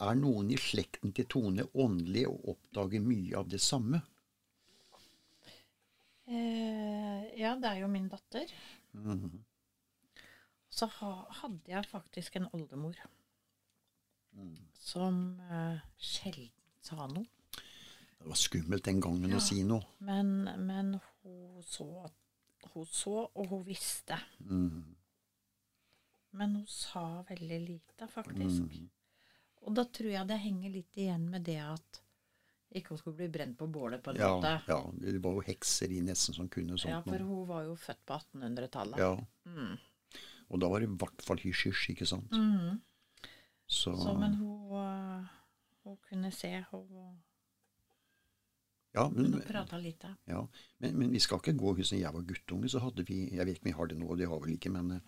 Er 0.00 0.14
noen 0.18 0.50
i 0.52 0.58
slekten 0.60 1.12
til 1.16 1.24
Tone 1.30 1.64
åndelig 1.74 2.26
og 2.28 2.50
oppdager 2.56 3.00
mye 3.04 3.36
av 3.38 3.48
det 3.52 3.60
samme? 3.64 4.02
Eh, 6.26 7.22
ja, 7.38 7.54
det 7.60 7.70
er 7.70 7.82
jo 7.84 7.88
min 7.92 8.08
datter. 8.10 8.50
Så 10.76 10.86
ha, 10.98 11.10
hadde 11.40 11.70
jeg 11.70 11.86
faktisk 11.90 12.36
en 12.36 12.48
oldemor 12.52 12.94
Mm. 14.36 14.56
som 14.74 15.40
eh, 15.40 15.78
sjelden 15.96 16.50
sa 16.84 17.06
noe. 17.08 17.24
Det 18.18 18.26
var 18.28 18.36
skummelt 18.36 18.84
den 18.84 19.00
gangen 19.00 19.30
Ja. 19.30 19.38
å 19.38 19.40
si 19.40 19.62
noe. 19.64 19.80
Men, 19.98 20.44
men 20.66 20.98
hun, 21.22 21.62
så, 21.64 21.86
hun 22.74 22.84
så, 22.84 23.30
og 23.34 23.46
hun 23.48 23.64
visste. 23.64 24.18
Mm. 24.40 24.94
Men 26.32 26.54
hun 26.58 26.66
sa 26.66 27.22
veldig 27.30 27.60
lite, 27.68 28.08
faktisk. 28.12 28.60
Mhm. 28.68 28.90
Og 29.62 29.74
da 29.74 29.84
tror 29.84 30.10
jeg 30.12 30.28
det 30.28 30.38
henger 30.38 30.70
litt 30.70 30.96
igjen 31.00 31.30
med 31.30 31.44
det 31.48 31.56
at 31.64 32.02
ikke 32.76 32.94
hun 32.94 32.98
skulle 33.00 33.16
bli 33.18 33.28
brent 33.32 33.56
på 33.58 33.66
bålet, 33.72 34.02
på 34.04 34.10
en 34.12 34.16
Ja, 34.20 34.30
måte. 34.36 34.52
ja, 34.68 34.78
det 35.02 35.20
var 35.24 35.32
jo 35.38 35.44
hekser 35.46 35.92
i 35.92 36.00
nesten 36.04 36.34
som 36.36 36.48
kunne 36.48 36.76
sånt. 36.78 36.92
Ja, 36.92 37.00
for 37.02 37.18
noe. 37.18 37.28
hun 37.28 37.46
var 37.48 37.64
jo 37.64 37.74
født 37.76 38.02
på 38.06 38.18
1800-tallet. 38.20 38.98
ja. 39.02 39.14
Mm. 39.46 39.76
Og 40.48 40.60
da 40.62 40.68
var 40.70 40.80
det 40.80 40.86
i 40.86 40.96
hvert 41.00 41.22
fall 41.26 41.40
hysj-hysj, 41.42 41.88
ikke 41.90 42.06
sant. 42.06 42.30
Mhm. 42.30 42.80
Så, 43.66 43.96
Så, 43.98 44.12
men 44.14 44.34
hun, 44.38 44.76
øh, 44.78 45.24
hun 45.82 45.96
kunne 46.08 46.30
se, 46.30 46.52
hun, 46.70 47.16
ja, 48.94 49.08
men, 49.08 49.32
litt, 49.82 50.04
ja. 50.28 50.46
Men, 50.78 50.98
men 50.98 51.10
vi 51.12 51.18
skal 51.18 51.38
ikke 51.42 51.56
gå 51.58 51.74
Husk, 51.76 51.92
jeg 51.98 52.14
var 52.14 52.22
guttunge, 52.22 52.68
så 52.68 52.78
hadde 52.80 53.04
vi 53.04 53.18
Jeg 53.34 53.44
vet 53.46 53.56
ikke 53.58 53.66
om 53.66 53.70
vi 53.72 53.74
har 53.76 53.86
det 53.90 53.98
nå, 53.98 54.16
det 54.16 54.28
har 54.30 54.38
vel 54.40 54.54
ikke, 54.54 54.70
men 54.72 54.90
eh, 54.92 55.00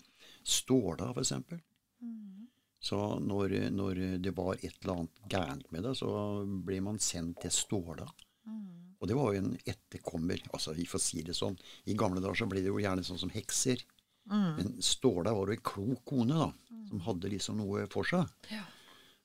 Ståla, 0.44 1.12
for 1.12 1.20
eksempel. 1.22 1.60
Mhm. 2.00 2.48
Så 2.80 2.98
når, 3.18 3.56
når 3.74 4.00
det 4.22 4.32
var 4.36 4.54
et 4.60 4.76
eller 4.82 4.94
annet 4.94 5.22
gærent 5.30 5.70
med 5.74 5.82
det, 5.88 5.96
så 5.98 6.10
ble 6.46 6.78
man 6.84 7.00
sendt 7.02 7.42
til 7.42 7.54
Ståla. 7.54 8.06
Mm. 8.46 8.94
Og 8.98 9.10
det 9.10 9.16
var 9.18 9.34
jo 9.34 9.42
en 9.42 9.52
etterkommer, 9.66 10.42
altså 10.52 10.74
vi 10.76 10.86
får 10.88 11.02
si 11.02 11.22
det 11.26 11.36
sånn. 11.38 11.58
I 11.90 11.96
gamle 11.98 12.22
dager 12.22 12.38
så 12.38 12.48
ble 12.50 12.62
det 12.62 12.70
jo 12.70 12.80
gjerne 12.82 13.04
sånn 13.06 13.20
som 13.20 13.32
hekser. 13.34 13.82
Mm. 14.30 14.50
Men 14.58 14.72
Ståla 14.84 15.34
var 15.34 15.50
jo 15.50 15.58
en 15.58 15.66
klok 15.70 16.02
kone, 16.06 16.38
da. 16.38 16.78
Som 16.88 17.02
hadde 17.04 17.30
liksom 17.34 17.58
noe 17.60 17.84
for 17.92 18.06
seg. 18.08 18.30
Ja. 18.52 18.64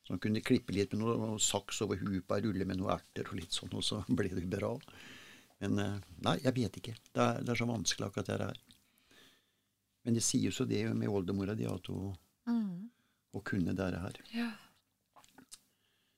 Han 0.09 0.19
kunne 0.19 0.43
klippe 0.43 0.75
litt 0.75 0.91
med 0.93 1.03
noe, 1.03 1.15
noe 1.15 1.41
saks 1.41 1.79
over 1.85 2.01
huet 2.01 2.25
på 2.27 2.35
ei 2.35 2.43
rulle 2.43 2.67
med 2.67 2.81
noen 2.81 2.97
erter 2.97 3.29
og 3.29 3.37
litt 3.39 3.55
sånn, 3.55 3.71
og 3.77 3.85
så 3.85 4.01
ble 4.09 4.33
det 4.33 4.49
bra. 4.51 4.73
Men 5.63 5.79
eh, 5.79 5.99
nei, 6.25 6.35
jeg 6.43 6.57
vet 6.57 6.79
ikke. 6.81 6.95
Det 7.13 7.23
er, 7.23 7.39
det 7.45 7.53
er 7.53 7.61
så 7.61 7.69
vanskelig 7.69 8.09
akkurat 8.09 8.31
det 8.33 8.39
her. 8.41 8.59
Men 10.03 10.17
det 10.17 10.25
sier 10.25 10.49
jo 10.49 10.55
så 10.55 10.67
det 10.67 10.83
med 10.91 11.07
oldemora 11.07 11.55
di, 11.55 11.63
at 11.69 11.87
hun, 11.87 12.11
Mm. 13.33 13.39
hun 13.39 13.41
kunne 13.43 13.73
dette 13.75 13.99
her. 13.99 14.19
Ja. 14.33 14.51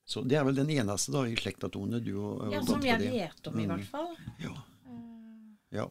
Så 0.06 0.22
det 0.28 0.38
er 0.38 0.44
vel 0.46 0.56
den 0.56 0.70
eneste 0.70 1.12
da 1.16 1.24
i 1.26 1.36
slekta, 1.36 1.70
Tone. 1.72 2.00
Du 2.04 2.12
og, 2.22 2.52
ja, 2.54 2.60
som 2.62 2.82
jeg 2.86 3.00
vet 3.00 3.48
om, 3.48 3.60
i 3.60 3.66
Mm. 3.66 3.72
hvert 3.72 3.88
fall. 3.90 4.16
Ja. 4.40 4.52
Eh, 4.86 5.78
ja. 5.80 5.88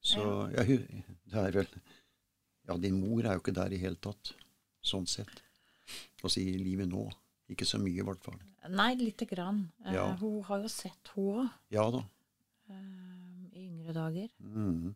Så 0.00 0.24
ja, 0.54 0.64
det 0.64 1.34
er 1.34 1.52
vel 1.52 1.68
Ja, 2.68 2.76
din 2.76 2.98
mor 3.00 3.24
er 3.24 3.32
jo 3.38 3.40
ikke 3.40 3.54
der 3.56 3.72
i 3.72 3.78
hele 3.80 3.96
tatt, 3.96 4.34
sånn 4.84 5.06
sett. 5.08 5.40
Altså 6.22 6.40
i 6.42 6.58
livet 6.58 6.88
nå. 6.90 7.06
Ikke 7.48 7.64
så 7.64 7.78
mye, 7.80 7.96
i 7.96 8.04
hvert 8.04 8.20
fall. 8.22 8.36
Nei, 8.68 8.90
lite 8.94 9.24
grann. 9.24 9.70
Eh, 9.86 9.94
Ja. 9.94 10.14
Hun 10.20 10.42
har 10.44 10.60
jo 10.60 10.68
sett, 10.68 11.08
hun 11.14 11.46
òg, 11.46 11.50
Ja 11.70 11.90
da. 11.90 12.02
i 12.68 13.64
yngre 13.70 13.94
dager. 13.94 14.28
Mhm. 14.38 14.94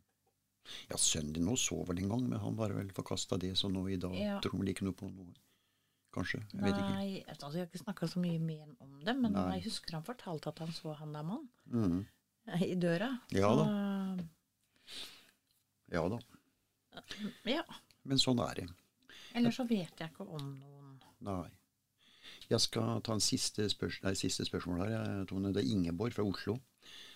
Ja, 0.91 0.97
sønnen 1.01 1.33
din 1.37 1.47
nå 1.49 1.57
sover 1.59 1.99
en 1.99 2.09
gang, 2.13 2.27
men 2.29 2.39
han 2.43 2.57
var 2.59 2.75
vel 2.77 2.91
forkasta 2.95 3.39
det, 3.41 3.55
så 3.59 3.71
nå 3.73 3.87
i 3.91 3.97
dag 4.01 4.15
Ja. 4.19 4.41
tror 4.41 4.59
han 4.59 4.69
ikke 4.69 4.87
noe 4.87 4.97
på 4.99 5.09
noe. 5.11 5.33
Kanskje. 6.13 6.43
Jeg 6.53 6.61
vet 6.61 6.77
ikke. 6.77 6.93
Nei, 6.93 7.25
altså, 7.27 7.53
jeg 7.57 7.63
har 7.65 7.71
ikke 7.71 7.81
snakka 7.85 8.09
så 8.13 8.21
mye 8.21 8.39
mer 8.39 8.67
om 8.85 8.99
det, 9.01 9.15
men 9.17 9.33
Nei. 9.33 9.47
jeg 9.57 9.65
husker 9.71 9.97
han 9.97 10.05
fortalte 10.05 10.53
at 10.53 10.59
han 10.61 10.73
så 10.77 10.93
han 10.99 11.13
der 11.17 11.25
mann 11.25 11.49
mm. 11.73 12.05
i 12.69 12.75
døra. 12.77 13.09
Ja 13.33 13.49
Så, 13.57 13.65
Ja 15.93 16.05
da. 16.09 16.19
ja. 17.49 17.65
Men 18.05 18.21
sånn 18.21 18.41
er 18.45 18.61
det. 18.61 18.69
Ellers 19.35 19.57
så 19.57 19.65
vet 19.65 19.99
jeg 20.01 20.11
ikke 20.13 20.27
om 20.29 20.55
noen 20.61 21.01
Nei. 21.23 21.49
Jeg 22.51 22.61
skal 22.61 23.01
ta 23.07 23.15
en 23.17 23.23
siste, 23.23 23.65
spørs 23.71 24.01
nei, 24.03 24.13
siste 24.19 24.45
spørsmål 24.45 24.83
her, 24.85 25.25
Tone. 25.31 25.53
Det 25.55 25.63
er 25.63 25.71
Ingeborg 25.73 26.13
fra 26.17 26.25
Oslo. 26.27 26.59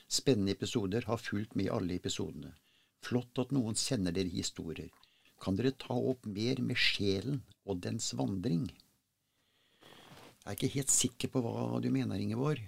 Spennende 0.09 0.54
episoder. 0.54 1.04
Har 1.11 1.18
fulgt 1.20 1.56
med 1.59 1.66
i 1.66 1.72
alle 1.72 1.96
episodene. 1.98 2.54
Flott 3.02 3.38
at 3.38 3.52
noen 3.52 3.74
sender 3.78 4.12
dere 4.12 4.28
historier. 4.32 4.88
Kan 5.40 5.56
dere 5.56 5.72
ta 5.76 5.94
opp 5.94 6.24
mer 6.26 6.61
med 6.64 6.76
sjelen 6.80 7.42
og 7.66 7.80
dens 7.85 8.12
vandring? 8.16 8.70
Jeg 10.46 10.46
er 10.46 10.56
ikke 10.56 10.74
helt 10.76 10.90
sikker 10.94 11.28
på 11.28 11.42
hva 11.42 11.80
du 11.82 11.90
mener, 11.90 12.16
Ingeborg. 12.22 12.61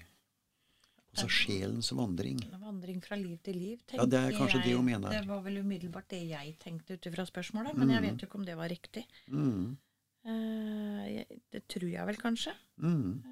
Altså 1.14 1.28
sjelens 1.32 1.88
vandring. 1.96 2.38
Vandring 2.60 3.00
fra 3.02 3.16
liv 3.18 3.38
til 3.42 3.56
liv, 3.58 3.78
tenker 3.86 4.02
Ja, 4.04 4.06
det 4.06 4.18
er 4.18 4.30
kanskje 4.36 4.38
kanskje 4.38 4.62
det 4.62 4.68
jeg. 4.70 4.76
hun 4.76 4.84
mener. 4.86 5.10
Det 5.10 5.26
var 5.26 5.40
vel 5.42 5.56
umiddelbart 5.62 6.08
det 6.12 6.20
jeg 6.28 6.56
tenkte 6.62 6.94
ut 6.98 7.06
ifra 7.10 7.24
spørsmålet, 7.26 7.74
men 7.78 7.90
jeg 7.90 8.02
vet 8.02 8.20
jo 8.22 8.26
ikke 8.28 8.38
om 8.38 8.44
det 8.44 8.56
var 8.56 8.68
riktig. 8.68 9.04
Mm. 9.26 9.76
Eh, 10.26 11.04
jeg- 11.14 11.40
det 11.50 11.66
tror 11.68 11.88
jeg 11.90 12.06
vel 12.06 12.16
kanskje. 12.16 12.52
Mm. 12.78 13.22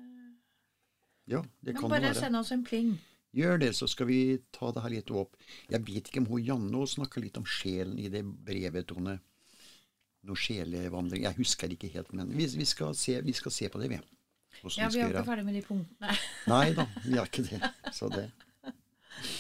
Ja, 1.27 1.43
det 1.63 1.75
Men 1.75 1.81
kan 1.83 1.91
bare 1.91 2.01
det 2.01 2.15
være. 2.15 2.21
send 2.25 2.37
oss 2.37 2.51
en 2.53 2.65
pling. 2.65 2.99
Gjør 3.37 3.59
det, 3.61 3.71
så 3.77 3.87
skal 3.91 4.09
vi 4.09 4.19
ta 4.55 4.71
det 4.73 4.83
her 4.85 4.93
litt 4.95 5.11
opp. 5.13 5.35
Jeg 5.69 5.83
vet 5.85 6.09
ikke 6.09 6.23
om 6.23 6.29
hun 6.31 6.45
Janne 6.45 6.87
snakka 6.89 7.21
litt 7.21 7.37
om 7.37 7.45
sjelen 7.45 7.99
i 8.01 8.09
det 8.13 8.23
brevet, 8.25 8.87
Tone. 8.89 9.19
Noe 10.27 10.41
sjelevandring. 10.41 11.27
Jeg 11.29 11.37
husker 11.39 11.71
ikke 11.75 11.91
helt, 11.93 12.15
men 12.17 12.33
vi, 12.33 12.49
vi, 12.57 12.67
skal, 12.67 12.95
se, 12.99 13.19
vi 13.23 13.35
skal 13.37 13.53
se 13.55 13.69
på 13.71 13.83
det, 13.83 13.91
vi. 13.93 14.01
Hvordan 14.63 14.81
Ja, 14.81 14.89
vi 14.89 15.03
er 15.05 15.13
ikke 15.13 15.27
ferdig 15.29 15.45
med 15.47 15.59
de 15.59 15.63
punktene. 15.67 16.17
Nei 16.53 16.71
da, 16.79 16.87
vi 17.05 17.19
er 17.21 17.29
ikke 17.29 17.45
det. 17.45 17.61
Så 17.95 18.09
det 18.15 18.25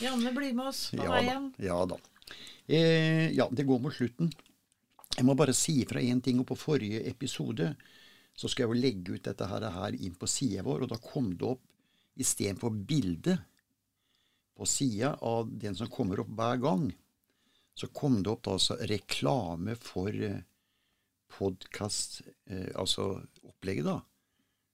Janne 0.00 0.30
blir 0.36 0.54
med 0.56 0.70
oss 0.70 0.86
på 0.92 1.00
Ja 1.00 1.08
da. 1.08 1.16
veien. 1.16 1.48
Ja, 1.64 1.78
da. 1.88 1.96
Eh, 2.68 3.32
ja, 3.36 3.48
det 3.52 3.66
går 3.68 3.80
mot 3.80 3.94
slutten. 3.96 4.30
Jeg 5.16 5.24
må 5.24 5.34
bare 5.38 5.54
si 5.56 5.78
fra 5.88 6.00
én 6.04 6.20
ting. 6.24 6.40
og 6.40 6.46
På 6.48 6.56
forrige 6.58 7.00
episode 7.08 7.72
så 8.36 8.48
skal 8.52 8.66
jeg 8.66 8.70
jo 8.74 8.80
legge 8.84 9.16
ut 9.16 9.24
dette 9.24 9.48
her, 9.48 9.64
her 9.72 9.96
inn 9.96 10.16
på 10.20 10.28
sida 10.28 10.64
vår, 10.66 10.84
og 10.84 10.90
da 10.92 10.98
kom 11.00 11.30
det 11.32 11.48
opp 11.48 11.62
istedenfor 12.20 12.72
bilde 12.88 13.38
på 14.56 14.66
sida 14.66 15.14
av 15.20 15.50
den 15.52 15.76
som 15.76 15.90
kommer 15.92 16.22
opp 16.22 16.32
hver 16.32 16.60
gang, 16.62 16.90
så 17.76 17.88
kom 17.92 18.22
det 18.22 18.32
opp 18.32 18.44
da 18.46 18.56
altså 18.56 18.78
reklame 18.88 19.76
for 19.76 20.08
eh, 20.08 20.40
podkast, 21.36 22.22
eh, 22.48 22.70
altså 22.74 23.10
opplegget, 23.44 23.90
da. 23.90 23.98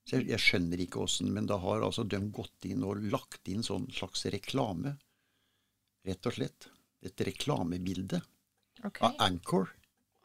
Så 0.06 0.18
jeg, 0.18 0.28
jeg 0.32 0.42
skjønner 0.42 0.82
ikke 0.82 1.02
åssen, 1.02 1.30
men 1.34 1.46
da 1.50 1.58
har 1.62 1.82
altså 1.82 2.04
de 2.06 2.18
gått 2.34 2.66
inn 2.70 2.82
og 2.86 3.02
lagt 3.10 3.50
inn 3.50 3.62
sånn 3.66 3.88
slags 3.94 4.24
reklame. 4.34 4.96
Rett 6.06 6.26
og 6.26 6.34
slett. 6.38 6.68
Et 7.02 7.24
reklamebilde 7.26 8.20
okay. 8.82 9.02
av 9.06 9.18
Anchor. 9.22 9.70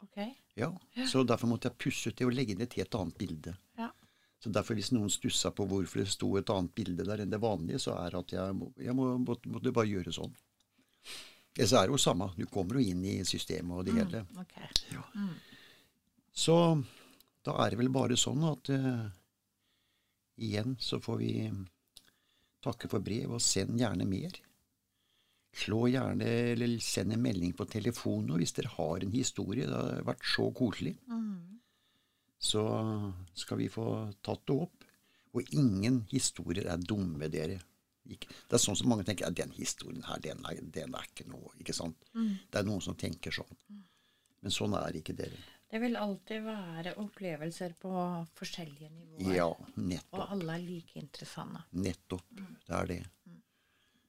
ok. 0.02 0.20
Ja. 0.58 0.72
Så 1.06 1.22
derfor 1.22 1.50
måtte 1.50 1.70
jeg 1.70 1.78
pusse 1.78 2.10
ut 2.10 2.18
det 2.18 2.26
og 2.26 2.34
legge 2.34 2.54
inn 2.54 2.62
et 2.64 2.74
helt 2.78 2.94
annet 2.98 3.18
bilde. 3.18 3.54
Ja. 3.78 3.92
Så 4.38 4.52
derfor 4.54 4.78
hvis 4.78 4.92
noen 4.94 5.10
stussa 5.10 5.50
på 5.50 5.66
hvorfor 5.66 6.02
det 6.02 6.12
sto 6.12 6.30
et 6.38 6.50
annet 6.54 6.74
bilde 6.78 7.06
der 7.06 7.24
enn 7.24 7.32
det 7.32 7.40
vanlige, 7.42 7.80
så 7.82 7.96
er 7.98 8.14
det 8.14 8.20
at 8.20 8.34
jeg, 8.36 8.54
må, 8.54 8.70
jeg 8.78 8.94
må, 8.94 9.08
måtte, 9.24 9.50
måtte 9.50 9.74
bare 9.74 9.90
gjøre 9.90 10.14
sånn. 10.14 10.36
Ellers 11.58 11.74
er 11.74 11.88
det 11.88 11.96
jo 11.96 11.98
samme. 11.98 12.30
Du 12.38 12.44
kommer 12.46 12.78
jo 12.78 12.92
inn 12.92 13.02
i 13.02 13.16
systemet 13.26 13.80
og 13.80 13.88
det 13.88 13.96
hele. 13.98 14.22
Ok. 14.38 14.58
Så 16.38 16.56
da 17.46 17.56
er 17.64 17.72
det 17.72 17.80
vel 17.80 17.90
bare 17.90 18.18
sånn 18.20 18.44
at 18.46 18.70
uh, 18.70 19.08
igjen 20.38 20.76
så 20.78 21.00
får 21.02 21.18
vi 21.18 21.32
takke 22.62 22.90
for 22.90 23.02
brev, 23.02 23.34
og 23.34 23.42
send 23.42 23.78
gjerne 23.80 24.06
mer. 24.06 24.38
Slå 25.58 25.88
gjerne, 25.90 26.28
eller 26.54 26.78
send 26.84 27.14
en 27.14 27.22
melding 27.24 27.54
på 27.58 27.66
telefonen 27.70 28.38
hvis 28.38 28.54
dere 28.54 28.70
har 28.76 29.02
en 29.02 29.14
historie. 29.14 29.66
Det 29.66 29.74
har 29.74 30.06
vært 30.06 30.26
så 30.30 30.50
koselig. 30.54 30.94
Så 32.38 32.62
skal 33.34 33.58
vi 33.58 33.68
få 33.72 33.86
tatt 34.22 34.44
det 34.46 34.54
opp. 34.54 34.86
Og 35.36 35.50
ingen 35.52 36.04
historier 36.10 36.70
er 36.72 36.80
dumme, 36.80 37.28
dere. 37.30 37.58
Ikke. 38.08 38.30
Det 38.48 38.56
er 38.56 38.62
sånn 38.62 38.78
som 38.78 38.88
mange 38.88 39.04
tenker 39.04 39.26
ja, 39.26 39.34
den 39.36 39.52
historien 39.58 40.06
her, 40.06 40.20
den 40.24 40.40
er, 40.48 40.62
den 40.62 40.94
er 40.96 41.04
ikke 41.10 41.26
noe. 41.28 41.52
ikke 41.60 41.74
sant? 41.76 42.08
Det 42.48 42.62
er 42.62 42.64
noen 42.64 42.80
som 42.80 42.96
tenker 42.96 43.34
sånn. 43.34 43.58
Men 44.40 44.54
sånn 44.54 44.76
er 44.78 44.96
ikke 44.96 45.16
dere. 45.18 45.36
Det 45.68 45.82
vil 45.82 45.98
alltid 46.00 46.46
være 46.46 46.94
opplevelser 47.02 47.74
på 47.82 47.90
forskjellige 48.38 48.88
nivåer. 48.88 49.34
Ja, 49.36 49.48
Og 50.16 50.22
alle 50.24 50.54
er 50.54 50.64
like 50.64 50.96
interessante. 50.96 51.66
Nettopp. 51.76 52.24
Det 52.64 52.78
er 52.78 52.88
det. 52.88 53.02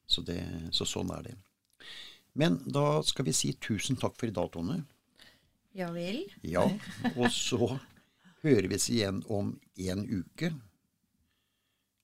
Så, 0.08 0.24
det. 0.26 0.40
så 0.72 0.88
sånn 0.88 1.12
er 1.18 1.28
det. 1.28 1.36
Men 2.40 2.62
da 2.64 3.02
skal 3.04 3.28
vi 3.28 3.36
si 3.36 3.52
tusen 3.60 4.00
takk 4.00 4.16
for 4.16 4.30
i 4.30 4.36
dag, 4.36 4.48
Tone. 4.54 4.80
Ja 5.76 5.90
vel. 5.92 6.24
Ja, 6.48 6.64
og 7.16 7.28
så 7.36 7.76
hører 8.44 8.68
vi 8.72 8.76
oss 8.80 8.90
igjen 8.94 9.22
om 9.30 9.54
en 9.86 10.04
uke. 10.10 10.52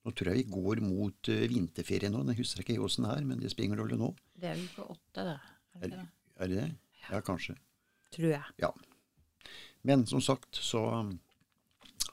Nå 0.06 0.12
tror 0.14 0.30
jeg 0.34 0.44
vi 0.44 0.52
går 0.54 0.82
mot 0.86 1.30
uh, 1.34 1.46
vinterferie 1.50 2.12
nå. 2.14 2.22
Jeg 2.30 2.40
husker 2.44 2.62
ikke 2.66 2.84
åssen 2.86 3.08
det 3.08 3.14
er, 3.18 3.26
men 3.26 3.40
det 3.42 3.50
spiller 3.54 3.72
ingen 3.72 3.82
rolle 3.82 3.98
nå. 4.02 4.12
Det 4.38 4.52
er 4.52 4.62
uke 4.62 4.86
åtte, 4.94 5.24
det. 5.26 5.38
Er 5.76 5.80
det 5.80 5.86
Er, 5.86 5.96
det? 5.96 6.06
er 6.38 6.52
det 6.52 6.60
det? 6.62 6.68
Ja, 7.10 7.22
kanskje. 7.26 7.56
Tror 8.16 8.30
jeg. 8.36 8.54
Ja. 8.62 8.70
Men 9.86 10.06
som 10.10 10.22
sagt, 10.22 10.56
så 10.62 10.84
um, 11.02 11.16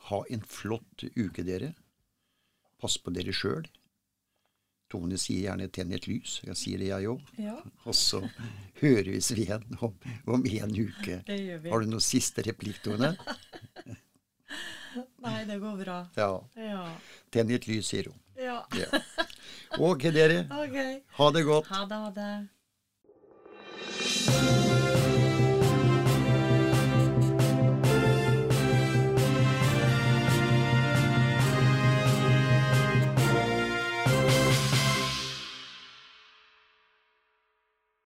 ha 0.08 0.22
en 0.32 0.42
flott 0.48 1.04
uke, 1.16 1.44
dere. 1.46 1.74
Pass 2.82 2.96
på 2.98 3.12
dere 3.14 3.32
sjøl. 3.36 3.68
Tone 4.92 5.16
sier 5.16 5.46
gjerne 5.46 5.68
'tenn 5.72 5.92
et 5.96 6.04
lys'. 6.04 6.42
Jeg 6.44 6.56
sier 6.60 6.78
det, 6.82 6.88
jeg 6.90 7.08
òg. 7.08 7.20
Ja, 7.40 7.54
Og 7.88 7.94
så 7.96 8.20
høres 8.82 9.30
vi 9.32 9.46
igjen 9.46 9.64
om, 9.80 9.94
om 10.26 10.44
en 10.44 10.74
uke. 10.76 11.22
det 11.28 11.38
gjør 11.40 11.62
vi. 11.64 11.70
Har 11.72 11.80
du 11.80 11.86
noen 11.94 12.04
siste 12.04 12.44
replikk, 12.44 12.82
Tone? 12.84 13.14
Nei, 15.24 15.44
det 15.48 15.58
går 15.62 15.76
bra. 15.84 15.98
Ja. 16.16 16.30
Ja. 16.56 16.82
Tenn 17.32 17.48
ditt 17.48 17.66
lys, 17.70 17.86
sier 17.88 18.04
hun. 18.10 18.18
ja. 18.36 18.58
Ja. 18.76 18.86
Ok, 19.78 20.02
dere. 20.12 20.44
Okay. 20.64 21.00
Ha 21.18 21.30
det 21.32 21.42
godt. 21.48 21.66
Ha 21.72 21.84
det, 21.88 21.96
ha 21.96 22.10
det. 22.16 22.48